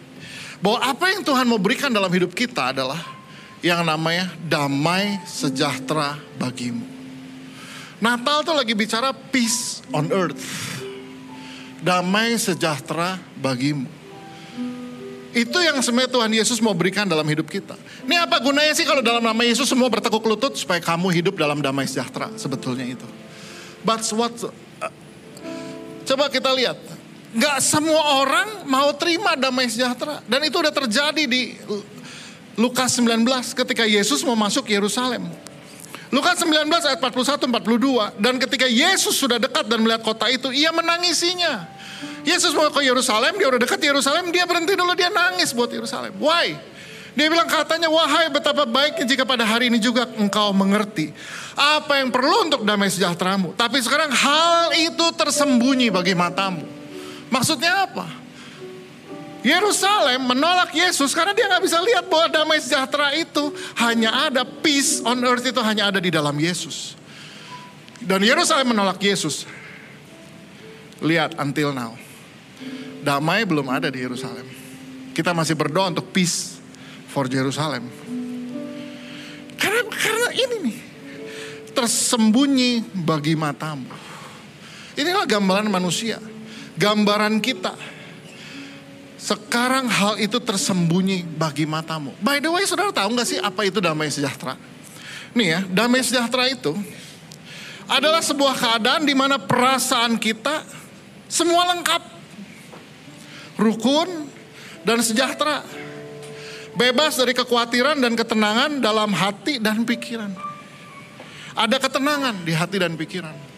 Bahwa 0.58 0.82
apa 0.82 1.06
yang 1.14 1.22
Tuhan 1.24 1.46
mau 1.46 1.56
berikan 1.56 1.88
dalam 1.88 2.10
hidup 2.12 2.34
kita 2.34 2.74
adalah 2.74 3.19
yang 3.60 3.84
namanya 3.84 4.32
damai 4.48 5.20
sejahtera 5.28 6.16
bagimu. 6.40 6.84
Natal 8.00 8.40
tuh 8.40 8.56
lagi 8.56 8.72
bicara 8.72 9.12
peace 9.12 9.84
on 9.92 10.08
earth. 10.08 10.40
Damai 11.84 12.36
sejahtera 12.40 13.20
bagimu. 13.36 13.88
Itu 15.30 15.62
yang 15.62 15.78
sebenarnya 15.78 16.10
Tuhan 16.10 16.32
Yesus 16.34 16.58
mau 16.58 16.74
berikan 16.74 17.06
dalam 17.06 17.22
hidup 17.28 17.46
kita. 17.46 17.78
Ini 18.02 18.26
apa 18.26 18.42
gunanya 18.42 18.74
sih 18.74 18.82
kalau 18.82 18.98
dalam 18.98 19.22
nama 19.22 19.38
Yesus 19.46 19.68
semua 19.70 19.86
bertekuk 19.86 20.26
lutut 20.26 20.58
supaya 20.58 20.82
kamu 20.82 21.22
hidup 21.22 21.38
dalam 21.38 21.62
damai 21.62 21.86
sejahtera 21.86 22.34
sebetulnya 22.34 22.98
itu. 22.98 23.06
But 23.86 24.02
what 24.16 24.34
uh, 24.42 24.50
coba 26.08 26.26
kita 26.32 26.50
lihat. 26.50 26.80
Gak 27.30 27.62
semua 27.62 28.26
orang 28.26 28.66
mau 28.66 28.90
terima 28.98 29.38
damai 29.38 29.70
sejahtera. 29.70 30.18
Dan 30.26 30.42
itu 30.42 30.58
udah 30.58 30.74
terjadi 30.74 31.22
di 31.30 31.54
Lukas 32.60 32.92
19 33.00 33.24
ketika 33.64 33.88
Yesus 33.88 34.20
mau 34.20 34.36
masuk 34.36 34.68
Yerusalem. 34.68 35.24
Lukas 36.12 36.44
19 36.44 36.68
ayat 36.68 37.00
41 37.00 37.48
42 37.48 38.20
dan 38.20 38.36
ketika 38.36 38.68
Yesus 38.68 39.16
sudah 39.16 39.40
dekat 39.40 39.64
dan 39.64 39.80
melihat 39.80 40.04
kota 40.04 40.28
itu 40.28 40.52
ia 40.52 40.68
menangisinya. 40.68 41.64
Yesus 42.20 42.52
mau 42.52 42.68
ke 42.68 42.84
Yerusalem, 42.84 43.40
dia 43.40 43.48
udah 43.48 43.60
dekat 43.64 43.80
Yerusalem, 43.80 44.28
dia 44.28 44.44
berhenti 44.44 44.76
dulu 44.76 44.92
dia 44.92 45.08
nangis 45.08 45.56
buat 45.56 45.72
Yerusalem. 45.72 46.12
Why? 46.20 46.52
Dia 47.16 47.26
bilang 47.32 47.48
katanya, 47.48 47.88
wahai 47.88 48.28
betapa 48.28 48.68
baiknya 48.68 49.08
jika 49.08 49.24
pada 49.24 49.48
hari 49.48 49.72
ini 49.72 49.80
juga 49.80 50.04
engkau 50.20 50.52
mengerti 50.52 51.16
apa 51.56 51.96
yang 52.04 52.12
perlu 52.12 52.52
untuk 52.52 52.60
damai 52.68 52.92
sejahteramu. 52.92 53.56
Tapi 53.56 53.80
sekarang 53.80 54.12
hal 54.12 54.76
itu 54.76 55.06
tersembunyi 55.16 55.88
bagi 55.88 56.12
matamu. 56.12 56.64
Maksudnya 57.32 57.88
apa? 57.88 58.19
Yerusalem 59.40 60.28
menolak 60.28 60.72
Yesus 60.76 61.16
karena 61.16 61.32
dia 61.32 61.48
nggak 61.48 61.64
bisa 61.64 61.80
lihat 61.80 62.04
bahwa 62.12 62.28
damai 62.28 62.60
sejahtera 62.60 63.16
itu 63.16 63.52
hanya 63.80 64.28
ada 64.28 64.44
peace 64.44 65.00
on 65.00 65.16
earth 65.24 65.44
itu 65.44 65.60
hanya 65.64 65.88
ada 65.88 65.96
di 65.96 66.12
dalam 66.12 66.36
Yesus. 66.36 66.96
Dan 68.00 68.24
Yerusalem 68.24 68.76
menolak 68.76 69.00
Yesus. 69.00 69.48
Lihat 71.00 71.40
until 71.40 71.72
now. 71.72 71.96
Damai 73.00 73.48
belum 73.48 73.64
ada 73.72 73.88
di 73.88 74.04
Yerusalem. 74.04 74.44
Kita 75.16 75.32
masih 75.32 75.56
berdoa 75.56 75.88
untuk 75.88 76.12
peace 76.12 76.60
for 77.08 77.24
Jerusalem. 77.24 77.88
Karena 79.56 79.84
karena 79.88 80.28
ini 80.36 80.56
nih 80.68 80.78
tersembunyi 81.72 82.84
bagi 82.92 83.32
matamu. 83.36 83.88
Inilah 85.00 85.24
gambaran 85.24 85.72
manusia. 85.72 86.20
Gambaran 86.76 87.40
kita 87.40 87.72
sekarang 89.20 89.84
hal 89.84 90.16
itu 90.16 90.40
tersembunyi 90.40 91.28
bagi 91.36 91.68
matamu. 91.68 92.16
By 92.24 92.40
the 92.40 92.48
way, 92.48 92.64
saudara 92.64 92.88
tahu 92.88 93.12
nggak 93.12 93.28
sih 93.28 93.36
apa 93.36 93.68
itu 93.68 93.76
damai 93.76 94.08
sejahtera? 94.08 94.56
Nih 95.36 95.48
ya, 95.52 95.60
damai 95.68 96.00
sejahtera 96.00 96.48
itu 96.48 96.72
adalah 97.84 98.24
sebuah 98.24 98.56
keadaan 98.56 99.04
di 99.04 99.12
mana 99.12 99.36
perasaan 99.36 100.16
kita 100.16 100.64
semua 101.28 101.68
lengkap. 101.76 102.02
Rukun 103.60 104.08
dan 104.88 105.04
sejahtera. 105.04 105.68
Bebas 106.72 107.20
dari 107.20 107.36
kekhawatiran 107.36 108.00
dan 108.00 108.16
ketenangan 108.16 108.80
dalam 108.80 109.12
hati 109.12 109.60
dan 109.60 109.84
pikiran. 109.84 110.32
Ada 111.52 111.76
ketenangan 111.76 112.40
di 112.40 112.56
hati 112.56 112.80
dan 112.80 112.96
pikiran. 112.96 113.49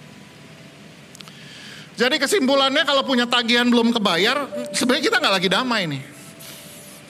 Jadi 1.92 2.16
kesimpulannya 2.16 2.88
kalau 2.88 3.04
punya 3.04 3.28
tagihan 3.28 3.68
belum 3.68 3.92
kebayar, 3.92 4.48
sebenarnya 4.72 5.04
kita 5.12 5.16
nggak 5.20 5.34
lagi 5.36 5.48
damai 5.52 5.82
nih. 5.84 6.02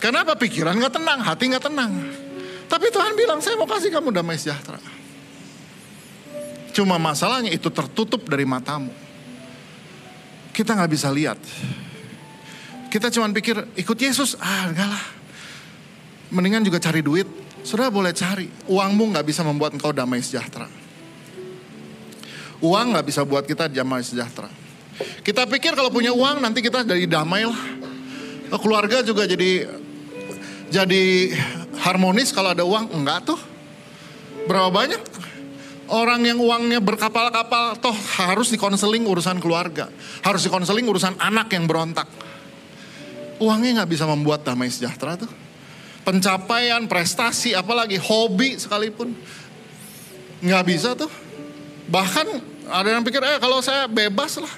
Kenapa 0.03 0.35
pikiran 0.35 0.75
nggak 0.75 0.95
tenang, 0.99 1.19
hati 1.23 1.45
nggak 1.47 1.65
tenang. 1.71 1.93
Tapi 2.67 2.91
Tuhan 2.91 3.15
bilang, 3.15 3.39
saya 3.39 3.55
mau 3.55 3.71
kasih 3.71 3.95
kamu 3.95 4.11
damai 4.11 4.35
sejahtera. 4.35 4.83
Cuma 6.75 6.99
masalahnya 6.99 7.53
itu 7.53 7.69
tertutup 7.71 8.27
dari 8.27 8.43
matamu. 8.43 8.91
Kita 10.51 10.75
nggak 10.75 10.91
bisa 10.91 11.13
lihat. 11.13 11.39
Kita 12.91 13.09
cuma 13.15 13.31
pikir 13.31 13.61
ikut 13.77 13.97
Yesus, 13.97 14.35
ah 14.41 14.69
enggak 14.69 14.89
lah. 14.89 15.05
Mendingan 16.33 16.65
juga 16.65 16.81
cari 16.81 17.05
duit. 17.05 17.29
Sudah 17.63 17.93
boleh 17.93 18.11
cari. 18.11 18.51
Uangmu 18.67 19.15
nggak 19.15 19.23
bisa 19.23 19.47
membuat 19.47 19.77
engkau 19.77 19.95
damai 19.95 20.19
sejahtera. 20.25 20.67
Uang 22.59 22.97
nggak 22.97 23.07
bisa 23.07 23.23
buat 23.23 23.47
kita 23.47 23.71
damai 23.71 24.03
sejahtera. 24.03 24.62
Kita 25.25 25.49
pikir 25.49 25.73
kalau 25.73 25.89
punya 25.89 26.13
uang 26.13 26.45
nanti 26.45 26.61
kita 26.61 26.85
jadi 26.85 27.09
damai 27.09 27.49
lah. 27.49 27.63
Keluarga 28.61 29.01
juga 29.01 29.25
jadi 29.25 29.65
jadi 30.69 31.33
harmonis 31.81 32.31
kalau 32.31 32.53
ada 32.53 32.65
uang. 32.65 32.93
Enggak 32.93 33.33
tuh. 33.33 33.41
Berapa 34.45 34.69
banyak 34.69 35.01
orang 35.93 36.21
yang 36.25 36.41
uangnya 36.41 36.81
berkapal-kapal 36.81 37.77
toh 37.79 37.95
harus 38.21 38.53
dikonseling 38.53 39.05
urusan 39.09 39.41
keluarga. 39.41 39.89
Harus 40.25 40.45
dikonseling 40.45 40.85
urusan 40.89 41.17
anak 41.21 41.53
yang 41.53 41.65
berontak. 41.65 42.09
Uangnya 43.43 43.83
nggak 43.83 43.91
bisa 43.91 44.05
membuat 44.07 44.47
damai 44.47 44.71
sejahtera 44.71 45.19
tuh. 45.19 45.31
Pencapaian, 46.03 46.83
prestasi, 46.91 47.55
apalagi 47.55 47.95
hobi 47.99 48.59
sekalipun. 48.59 49.15
Nggak 50.43 50.65
bisa 50.67 50.99
tuh. 50.99 51.11
Bahkan 51.87 52.27
ada 52.71 52.89
yang 52.91 53.03
pikir, 53.07 53.23
eh 53.23 53.39
kalau 53.39 53.63
saya 53.63 53.87
bebas 53.87 54.39
lah. 54.43 54.51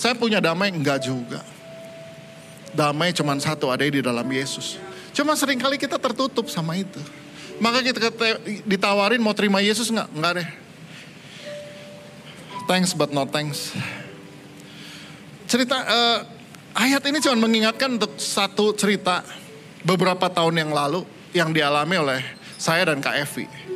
Saya 0.00 0.16
punya 0.16 0.40
damai, 0.40 0.72
enggak 0.72 1.04
juga. 1.04 1.44
Damai 2.72 3.12
cuma 3.12 3.36
satu, 3.36 3.68
ada 3.68 3.84
di 3.84 4.00
dalam 4.00 4.24
Yesus. 4.24 4.80
Cuma 5.12 5.36
sering 5.36 5.60
kali 5.60 5.76
kita 5.76 6.00
tertutup 6.00 6.48
sama 6.48 6.72
itu. 6.80 6.96
Maka 7.60 7.84
kita 7.84 8.08
ditawarin 8.64 9.20
mau 9.20 9.36
terima 9.36 9.60
Yesus 9.60 9.92
enggak? 9.92 10.08
Enggak 10.16 10.32
deh. 10.40 10.48
Thanks 12.64 12.96
but 12.96 13.12
no 13.12 13.28
thanks. 13.28 13.76
Cerita 15.44 15.76
uh, 15.84 16.18
ayat 16.72 17.04
ini 17.04 17.20
cuma 17.20 17.44
mengingatkan 17.44 18.00
untuk 18.00 18.16
satu 18.16 18.72
cerita 18.72 19.20
beberapa 19.84 20.32
tahun 20.32 20.64
yang 20.64 20.70
lalu 20.72 21.04
yang 21.36 21.52
dialami 21.52 22.00
oleh 22.00 22.20
saya 22.56 22.88
dan 22.88 23.04
Kak 23.04 23.20
Evi. 23.20 23.69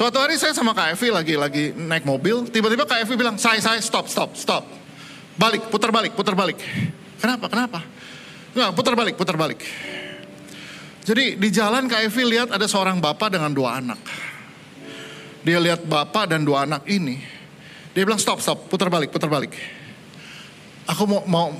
Suatu 0.00 0.16
hari 0.16 0.40
saya 0.40 0.56
sama 0.56 0.72
Kak 0.72 0.96
Evi 0.96 1.12
lagi 1.12 1.36
lagi 1.36 1.64
naik 1.76 2.08
mobil, 2.08 2.48
tiba-tiba 2.48 2.88
Kak 2.88 3.04
Evi 3.04 3.20
bilang, 3.20 3.36
"Saya, 3.36 3.60
saya, 3.60 3.76
stop, 3.84 4.08
stop, 4.08 4.32
stop. 4.32 4.64
Balik, 5.36 5.68
putar 5.68 5.92
balik, 5.92 6.16
putar 6.16 6.32
balik." 6.32 6.56
Kenapa? 7.20 7.52
Kenapa? 7.52 7.84
Nggak, 8.56 8.70
putar 8.72 8.96
balik, 8.96 9.14
putar 9.20 9.36
balik. 9.36 9.60
Jadi 11.04 11.36
di 11.36 11.48
jalan 11.52 11.84
Kak 11.84 12.00
Evi 12.08 12.32
lihat 12.32 12.48
ada 12.48 12.64
seorang 12.64 12.96
bapak 12.96 13.36
dengan 13.36 13.52
dua 13.52 13.76
anak. 13.76 14.00
Dia 15.44 15.60
lihat 15.60 15.84
bapak 15.84 16.32
dan 16.32 16.48
dua 16.48 16.64
anak 16.64 16.88
ini. 16.88 17.20
Dia 17.92 18.00
bilang, 18.00 18.16
"Stop, 18.16 18.40
stop, 18.40 18.72
putar 18.72 18.88
balik, 18.88 19.12
putar 19.12 19.28
balik." 19.28 19.52
Aku 20.88 21.04
mau 21.04 21.28
mau 21.28 21.52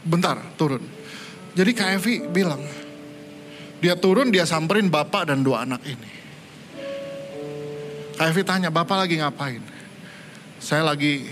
bentar, 0.00 0.40
turun. 0.56 0.80
Jadi 1.52 1.70
Kak 1.76 2.00
Evi 2.00 2.24
bilang, 2.24 2.64
dia 3.84 4.00
turun, 4.00 4.32
dia 4.32 4.48
samperin 4.48 4.88
bapak 4.88 5.28
dan 5.28 5.44
dua 5.44 5.68
anak 5.68 5.84
ini. 5.84 6.21
Evi 8.28 8.44
tanya, 8.44 8.68
Bapak 8.68 9.06
lagi 9.06 9.16
ngapain? 9.18 9.64
Saya 10.60 10.84
lagi 10.84 11.26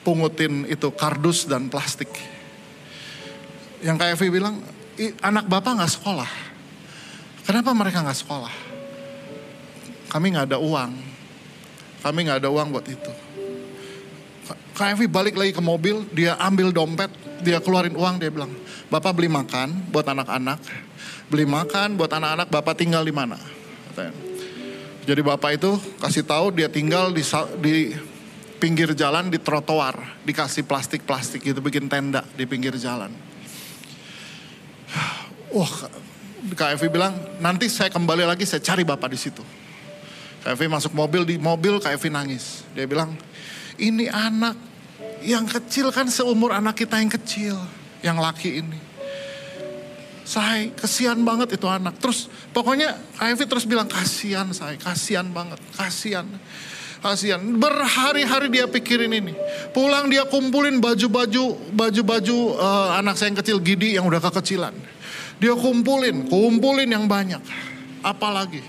pungutin 0.00 0.64
itu 0.66 0.88
kardus 0.94 1.44
dan 1.44 1.68
plastik. 1.68 2.08
Yang 3.84 3.96
Kak 4.00 4.08
Evi 4.16 4.26
bilang, 4.32 4.62
anak 5.20 5.44
Bapak 5.46 5.76
nggak 5.76 5.92
sekolah. 5.92 6.30
Kenapa 7.44 7.70
mereka 7.76 8.00
nggak 8.02 8.18
sekolah? 8.18 8.54
Kami 10.10 10.26
nggak 10.32 10.54
ada 10.54 10.58
uang. 10.58 10.92
Kami 12.00 12.18
nggak 12.24 12.38
ada 12.40 12.48
uang 12.50 12.68
buat 12.72 12.86
itu. 12.88 13.12
Kak 14.72 14.96
Evi 14.96 15.06
balik 15.10 15.34
lagi 15.36 15.52
ke 15.52 15.60
mobil, 15.60 16.06
dia 16.14 16.38
ambil 16.38 16.70
dompet, 16.70 17.10
dia 17.42 17.58
keluarin 17.60 17.98
uang, 17.98 18.22
dia 18.22 18.30
bilang, 18.30 18.54
Bapak 18.86 19.12
beli 19.12 19.26
makan 19.26 19.90
buat 19.90 20.06
anak-anak, 20.06 20.62
beli 21.26 21.44
makan 21.44 21.98
buat 21.98 22.12
anak-anak, 22.14 22.46
Bapak 22.48 22.78
tinggal 22.78 23.02
di 23.02 23.10
mana? 23.10 23.36
Jadi 25.06 25.22
bapak 25.22 25.50
itu 25.54 25.70
kasih 26.02 26.26
tahu 26.26 26.50
dia 26.50 26.66
tinggal 26.66 27.14
di, 27.14 27.22
di 27.62 27.94
pinggir 28.58 28.90
jalan 28.90 29.30
di 29.30 29.38
trotoar, 29.38 30.18
dikasih 30.26 30.66
plastik-plastik 30.66 31.46
gitu 31.46 31.62
bikin 31.62 31.86
tenda 31.86 32.26
di 32.34 32.42
pinggir 32.42 32.74
jalan. 32.74 33.14
Wah, 35.54 35.72
Evi 36.74 36.90
bilang, 36.90 37.14
nanti 37.38 37.70
saya 37.70 37.86
kembali 37.86 38.26
lagi, 38.26 38.42
saya 38.42 38.58
cari 38.58 38.82
bapak 38.82 39.14
di 39.14 39.18
situ. 39.18 39.46
Evi 40.42 40.66
masuk 40.66 40.90
mobil, 40.90 41.22
di 41.22 41.38
mobil 41.38 41.78
Evi 41.78 42.08
nangis. 42.10 42.66
Dia 42.74 42.90
bilang, 42.90 43.14
ini 43.78 44.10
anak 44.10 44.58
yang 45.22 45.46
kecil 45.46 45.94
kan 45.94 46.10
seumur 46.10 46.50
anak 46.50 46.82
kita 46.82 46.98
yang 46.98 47.10
kecil, 47.10 47.56
yang 48.02 48.18
laki 48.18 48.58
ini. 48.58 48.85
Saya 50.26 50.74
kasihan 50.74 51.14
banget 51.22 51.54
itu 51.54 51.70
anak. 51.70 52.02
Terus 52.02 52.26
pokoknya 52.50 52.98
Evi 53.22 53.46
terus 53.46 53.62
bilang, 53.62 53.86
kasihan 53.86 54.50
saya, 54.50 54.74
kasihan 54.74 55.30
banget, 55.30 55.62
kasihan. 55.78 56.26
Kasihan. 56.98 57.38
Berhari-hari 57.38 58.50
dia 58.50 58.66
pikirin 58.66 59.14
ini. 59.14 59.30
Pulang 59.70 60.10
dia 60.10 60.26
kumpulin 60.26 60.82
baju-baju 60.82 61.54
baju-baju 61.70 62.36
uh, 62.58 62.98
anak 62.98 63.14
saya 63.14 63.30
yang 63.30 63.38
kecil 63.38 63.62
Gidi 63.62 63.94
yang 63.94 64.10
udah 64.10 64.18
kekecilan. 64.18 64.74
Dia 65.38 65.54
kumpulin, 65.54 66.26
kumpulin 66.26 66.90
yang 66.90 67.06
banyak. 67.06 67.38
Apalagi 68.02 68.64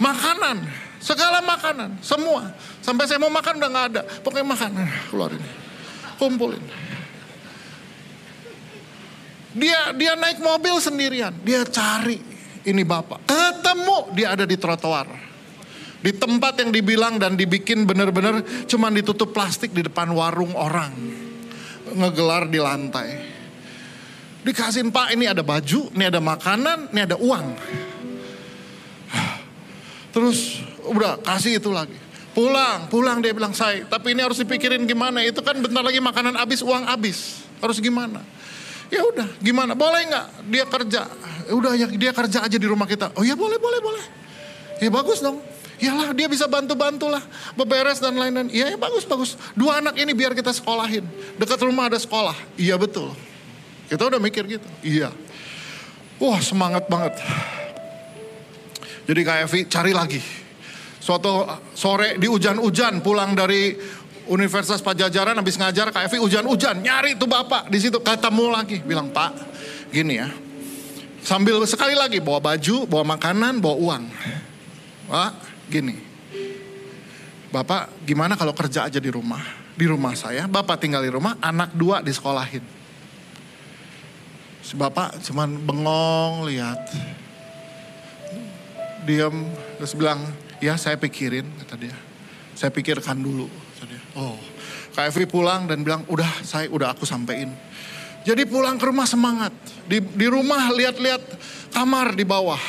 makanan, 0.00 0.64
segala 1.04 1.44
makanan, 1.44 2.00
semua. 2.00 2.56
Sampai 2.80 3.04
saya 3.04 3.20
mau 3.20 3.28
makan 3.28 3.60
udah 3.60 3.68
nggak 3.68 3.86
ada. 3.92 4.02
Pokoknya 4.24 4.46
makan, 4.48 4.70
keluarin, 5.12 5.42
kumpulin. 6.16 6.64
Dia 9.50 9.90
dia 9.98 10.14
naik 10.14 10.38
mobil 10.38 10.78
sendirian, 10.78 11.34
dia 11.42 11.66
cari 11.66 12.22
ini 12.62 12.82
bapak. 12.86 13.26
Ketemu 13.26 14.14
dia 14.14 14.36
ada 14.38 14.44
di 14.46 14.54
trotoar. 14.54 15.08
Di 16.00 16.16
tempat 16.16 16.56
yang 16.64 16.72
dibilang 16.72 17.20
dan 17.20 17.36
dibikin 17.36 17.84
benar-benar 17.84 18.40
cuman 18.64 18.92
ditutup 18.96 19.36
plastik 19.36 19.76
di 19.76 19.84
depan 19.84 20.08
warung 20.16 20.56
orang. 20.56 20.92
Ngegelar 21.92 22.48
di 22.48 22.56
lantai. 22.56 23.08
Dikasihin 24.40 24.88
pak 24.88 25.12
ini 25.12 25.28
ada 25.28 25.44
baju, 25.44 25.92
ini 25.92 26.04
ada 26.08 26.16
makanan, 26.16 26.88
ini 26.96 27.00
ada 27.04 27.16
uang. 27.20 27.46
Terus 30.10 30.64
udah 30.88 31.20
kasih 31.20 31.60
itu 31.60 31.68
lagi. 31.68 31.96
Pulang, 32.32 32.88
pulang 32.88 33.20
dia 33.20 33.36
bilang 33.36 33.52
saya. 33.52 33.84
Tapi 33.84 34.16
ini 34.16 34.24
harus 34.24 34.40
dipikirin 34.40 34.88
gimana. 34.88 35.20
Itu 35.20 35.44
kan 35.44 35.60
bentar 35.60 35.84
lagi 35.84 36.00
makanan 36.00 36.38
habis, 36.38 36.64
uang 36.64 36.88
habis. 36.88 37.44
Harus 37.60 37.76
gimana? 37.82 38.24
Ya 38.90 39.06
udah, 39.06 39.28
gimana? 39.38 39.78
Boleh 39.78 40.02
nggak 40.10 40.26
dia 40.50 40.64
kerja? 40.66 41.00
Ya 41.46 41.52
udah 41.54 41.72
ya 41.78 41.86
dia 41.86 42.10
kerja 42.10 42.38
aja 42.42 42.56
di 42.58 42.66
rumah 42.66 42.90
kita. 42.90 43.14
Oh 43.14 43.22
ya 43.22 43.38
boleh, 43.38 43.56
boleh, 43.56 43.78
boleh. 43.78 44.04
Ya 44.82 44.90
bagus 44.90 45.22
dong. 45.22 45.38
Iyalah 45.80 46.12
dia 46.12 46.28
bisa 46.28 46.44
bantu-bantu 46.44 47.08
lah. 47.08 47.24
Beberes 47.56 48.02
dan 48.02 48.18
lain-lain. 48.18 48.52
Iya 48.52 48.74
ya 48.74 48.78
bagus, 48.78 49.08
bagus. 49.08 49.38
Dua 49.56 49.80
anak 49.80 49.96
ini 49.96 50.12
biar 50.12 50.36
kita 50.36 50.52
sekolahin. 50.52 51.06
Dekat 51.40 51.62
rumah 51.64 51.88
ada 51.88 51.96
sekolah. 51.96 52.36
Iya 52.58 52.76
betul. 52.76 53.14
Kita 53.88 54.10
udah 54.10 54.20
mikir 54.20 54.44
gitu. 54.44 54.68
Iya. 54.84 55.08
Wah 56.20 56.36
semangat 56.44 56.84
banget. 56.90 57.16
Jadi 59.08 59.20
Evi 59.24 59.60
cari 59.66 59.92
lagi. 59.96 60.20
Suatu 61.00 61.48
sore 61.72 62.20
di 62.20 62.28
hujan-hujan 62.28 63.00
pulang 63.00 63.32
dari 63.32 63.72
Universitas 64.30 64.78
Pajajaran 64.78 65.34
habis 65.34 65.58
ngajar 65.58 65.90
Evi 65.90 66.22
hujan-hujan 66.22 66.78
nyari 66.78 67.18
tuh 67.18 67.26
bapak 67.26 67.66
di 67.66 67.82
situ 67.82 67.98
ketemu 67.98 68.46
lagi 68.54 68.78
bilang 68.80 69.10
Pak 69.10 69.34
gini 69.90 70.22
ya 70.22 70.30
sambil 71.20 71.58
sekali 71.66 71.98
lagi 71.98 72.22
bawa 72.22 72.38
baju 72.38 72.86
bawa 72.86 73.18
makanan 73.18 73.58
bawa 73.58 73.76
uang 73.76 74.04
Pak 75.10 75.32
gini 75.66 76.08
Bapak 77.50 78.06
gimana 78.06 78.38
kalau 78.38 78.54
kerja 78.54 78.86
aja 78.86 79.02
di 79.02 79.10
rumah 79.10 79.42
di 79.74 79.82
rumah 79.90 80.14
saya 80.14 80.46
Bapak 80.46 80.78
tinggal 80.78 81.02
di 81.02 81.10
rumah 81.10 81.34
anak 81.42 81.74
dua 81.74 81.98
di 81.98 82.14
sekolahin 82.14 82.62
Si 84.70 84.78
bapak 84.78 85.18
cuman 85.26 85.58
bengong 85.66 86.46
lihat. 86.46 86.78
Diam 89.02 89.50
terus 89.80 89.98
bilang, 89.98 90.22
ya 90.62 90.78
saya 90.78 90.94
pikirin 90.94 91.42
kata 91.64 91.74
dia. 91.74 91.96
Saya 92.54 92.70
pikirkan 92.70 93.18
dulu. 93.18 93.50
Oh, 94.18 94.38
Kak 94.94 95.14
Evi 95.14 95.26
pulang 95.26 95.70
dan 95.70 95.86
bilang, 95.86 96.02
udah 96.10 96.28
saya 96.42 96.66
udah 96.70 96.94
aku 96.94 97.06
sampein. 97.06 97.54
Jadi 98.26 98.44
pulang 98.44 98.76
ke 98.76 98.84
rumah 98.84 99.08
semangat. 99.08 99.54
Di, 99.88 100.02
di 100.02 100.26
rumah 100.28 100.68
lihat-lihat 100.74 101.22
kamar 101.72 102.12
di 102.12 102.26
bawah. 102.26 102.60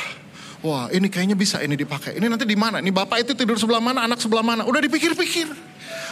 Wah 0.62 0.86
ini 0.94 1.10
kayaknya 1.10 1.34
bisa 1.34 1.58
ini 1.58 1.74
dipakai. 1.74 2.16
Ini 2.16 2.30
nanti 2.30 2.46
di 2.46 2.54
mana? 2.54 2.78
Ini 2.78 2.94
bapak 2.94 3.26
itu 3.26 3.34
tidur 3.34 3.58
sebelah 3.58 3.82
mana, 3.82 4.06
anak 4.06 4.22
sebelah 4.22 4.46
mana. 4.46 4.62
Udah 4.62 4.78
dipikir-pikir. 4.78 5.50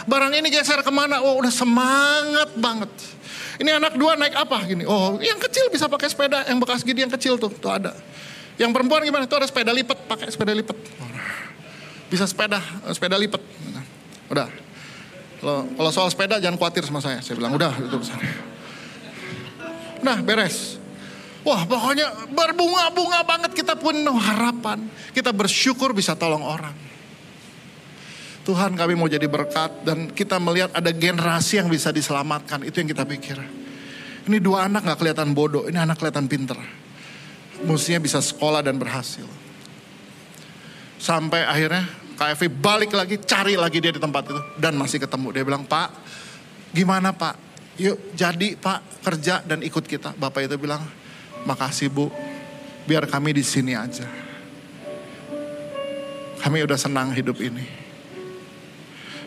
Barang 0.05 0.35
ini 0.35 0.51
geser 0.51 0.83
ke 0.83 0.91
mana? 0.91 1.23
Wah 1.23 1.39
udah 1.39 1.49
semangat 1.49 2.51
banget. 2.59 2.91
Ini 3.63 3.77
anak 3.77 3.95
dua 3.95 4.19
naik 4.19 4.35
apa 4.35 4.57
gini? 4.67 4.83
Oh, 4.83 5.21
yang 5.21 5.37
kecil 5.37 5.69
bisa 5.71 5.85
pakai 5.85 6.09
sepeda, 6.09 6.43
yang 6.49 6.57
bekas 6.57 6.81
gini 6.81 7.05
yang 7.05 7.13
kecil 7.13 7.37
tuh, 7.37 7.53
tuh 7.53 7.71
ada. 7.71 7.93
Yang 8.59 8.73
perempuan 8.73 9.05
gimana? 9.05 9.23
Tuh 9.29 9.37
ada 9.39 9.47
sepeda 9.47 9.71
lipat, 9.71 10.05
pakai 10.09 10.27
sepeda 10.33 10.51
lipat. 10.51 10.77
Bisa 12.11 12.27
sepeda, 12.27 12.59
sepeda 12.91 13.15
lipat. 13.15 13.39
Udah. 14.27 14.51
Kalau, 15.41 15.65
kalau 15.73 15.89
soal 15.89 16.07
sepeda 16.13 16.37
jangan 16.37 16.61
khawatir 16.61 16.85
sama 16.85 17.01
saya. 17.01 17.17
Saya 17.25 17.35
bilang 17.41 17.57
udah 17.57 17.73
itu 17.81 17.97
besar. 17.97 18.21
Nah 20.05 20.21
beres. 20.21 20.77
Wah 21.41 21.65
pokoknya 21.65 22.29
berbunga-bunga 22.29 23.25
banget 23.25 23.51
kita 23.57 23.73
penuh 23.73 24.13
harapan. 24.13 24.85
Kita 25.09 25.33
bersyukur 25.33 25.97
bisa 25.97 26.13
tolong 26.13 26.45
orang. 26.45 26.77
Tuhan 28.41 28.73
kami 28.73 28.93
mau 28.97 29.09
jadi 29.09 29.25
berkat 29.25 29.85
dan 29.85 30.09
kita 30.13 30.41
melihat 30.41 30.73
ada 30.73 30.89
generasi 30.93 31.61
yang 31.61 31.69
bisa 31.69 31.89
diselamatkan. 31.89 32.61
Itu 32.65 32.81
yang 32.81 32.89
kita 32.89 33.05
pikir. 33.05 33.37
Ini 34.29 34.37
dua 34.37 34.69
anak 34.69 34.85
gak 34.85 35.01
kelihatan 35.01 35.33
bodoh, 35.33 35.65
ini 35.65 35.77
anak 35.77 35.97
kelihatan 35.97 36.29
pinter. 36.29 36.57
Mestinya 37.65 38.01
bisa 38.01 38.21
sekolah 38.21 38.61
dan 38.61 38.77
berhasil. 38.77 39.25
Sampai 41.01 41.45
akhirnya 41.45 41.85
KFV 42.21 42.53
balik 42.53 42.93
lagi, 42.93 43.17
cari 43.17 43.57
lagi 43.57 43.81
dia 43.81 43.89
di 43.89 43.97
tempat 43.97 44.29
itu. 44.29 44.41
Dan 44.61 44.77
masih 44.77 45.01
ketemu. 45.01 45.33
Dia 45.33 45.41
bilang, 45.41 45.65
Pak, 45.65 45.89
gimana 46.69 47.09
Pak? 47.09 47.49
Yuk 47.81 48.13
jadi 48.13 48.53
Pak 48.61 49.01
kerja 49.01 49.41
dan 49.41 49.65
ikut 49.65 49.81
kita. 49.81 50.13
Bapak 50.13 50.45
itu 50.45 50.53
bilang, 50.61 50.85
makasih 51.49 51.89
Bu, 51.89 52.13
biar 52.85 53.09
kami 53.09 53.33
di 53.33 53.41
sini 53.41 53.73
aja. 53.73 54.05
Kami 56.45 56.61
udah 56.61 56.77
senang 56.77 57.09
hidup 57.09 57.41
ini. 57.41 57.65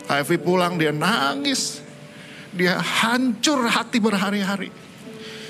Evi 0.07 0.39
pulang 0.39 0.79
dia 0.79 0.95
nangis. 0.95 1.83
Dia 2.55 2.79
hancur 2.79 3.67
hati 3.67 3.99
berhari-hari. 3.99 4.71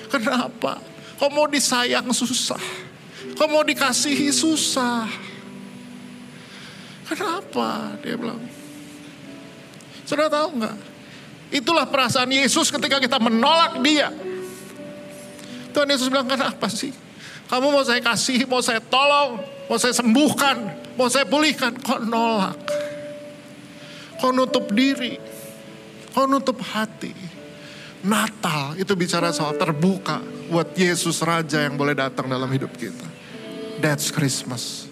Kenapa? 0.10 0.82
Kau 1.22 1.30
mau 1.30 1.46
disayang 1.46 2.10
susah. 2.10 2.62
Kau 3.38 3.46
mau 3.46 3.62
dikasihi 3.62 4.34
susah. 4.34 5.25
Kenapa? 7.06 7.94
Dia 8.02 8.18
bilang. 8.18 8.42
Sudah 10.06 10.30
tahu 10.30 10.62
nggak? 10.62 10.78
Itulah 11.54 11.86
perasaan 11.86 12.30
Yesus 12.30 12.74
ketika 12.74 12.98
kita 12.98 13.22
menolak 13.22 13.78
dia. 13.82 14.10
Tuhan 15.74 15.88
Yesus 15.92 16.10
bilang, 16.10 16.26
kenapa 16.26 16.66
sih? 16.72 16.94
Kamu 17.46 17.70
mau 17.70 17.86
saya 17.86 18.02
kasih, 18.02 18.50
mau 18.50 18.64
saya 18.64 18.82
tolong, 18.82 19.38
mau 19.70 19.78
saya 19.78 19.94
sembuhkan, 19.94 20.58
mau 20.98 21.06
saya 21.12 21.30
pulihkan. 21.30 21.78
Kok 21.78 22.02
nolak? 22.02 22.58
Kau 24.18 24.34
nutup 24.34 24.72
diri. 24.74 25.20
Kau 26.16 26.26
nutup 26.26 26.58
hati. 26.64 27.14
Natal 28.06 28.78
itu 28.78 28.94
bicara 28.94 29.34
soal 29.34 29.58
terbuka 29.58 30.22
buat 30.50 30.74
Yesus 30.78 31.22
Raja 31.26 31.66
yang 31.66 31.74
boleh 31.74 31.98
datang 31.98 32.30
dalam 32.30 32.50
hidup 32.50 32.74
kita. 32.78 33.06
That's 33.82 34.14
Christmas. 34.14 34.85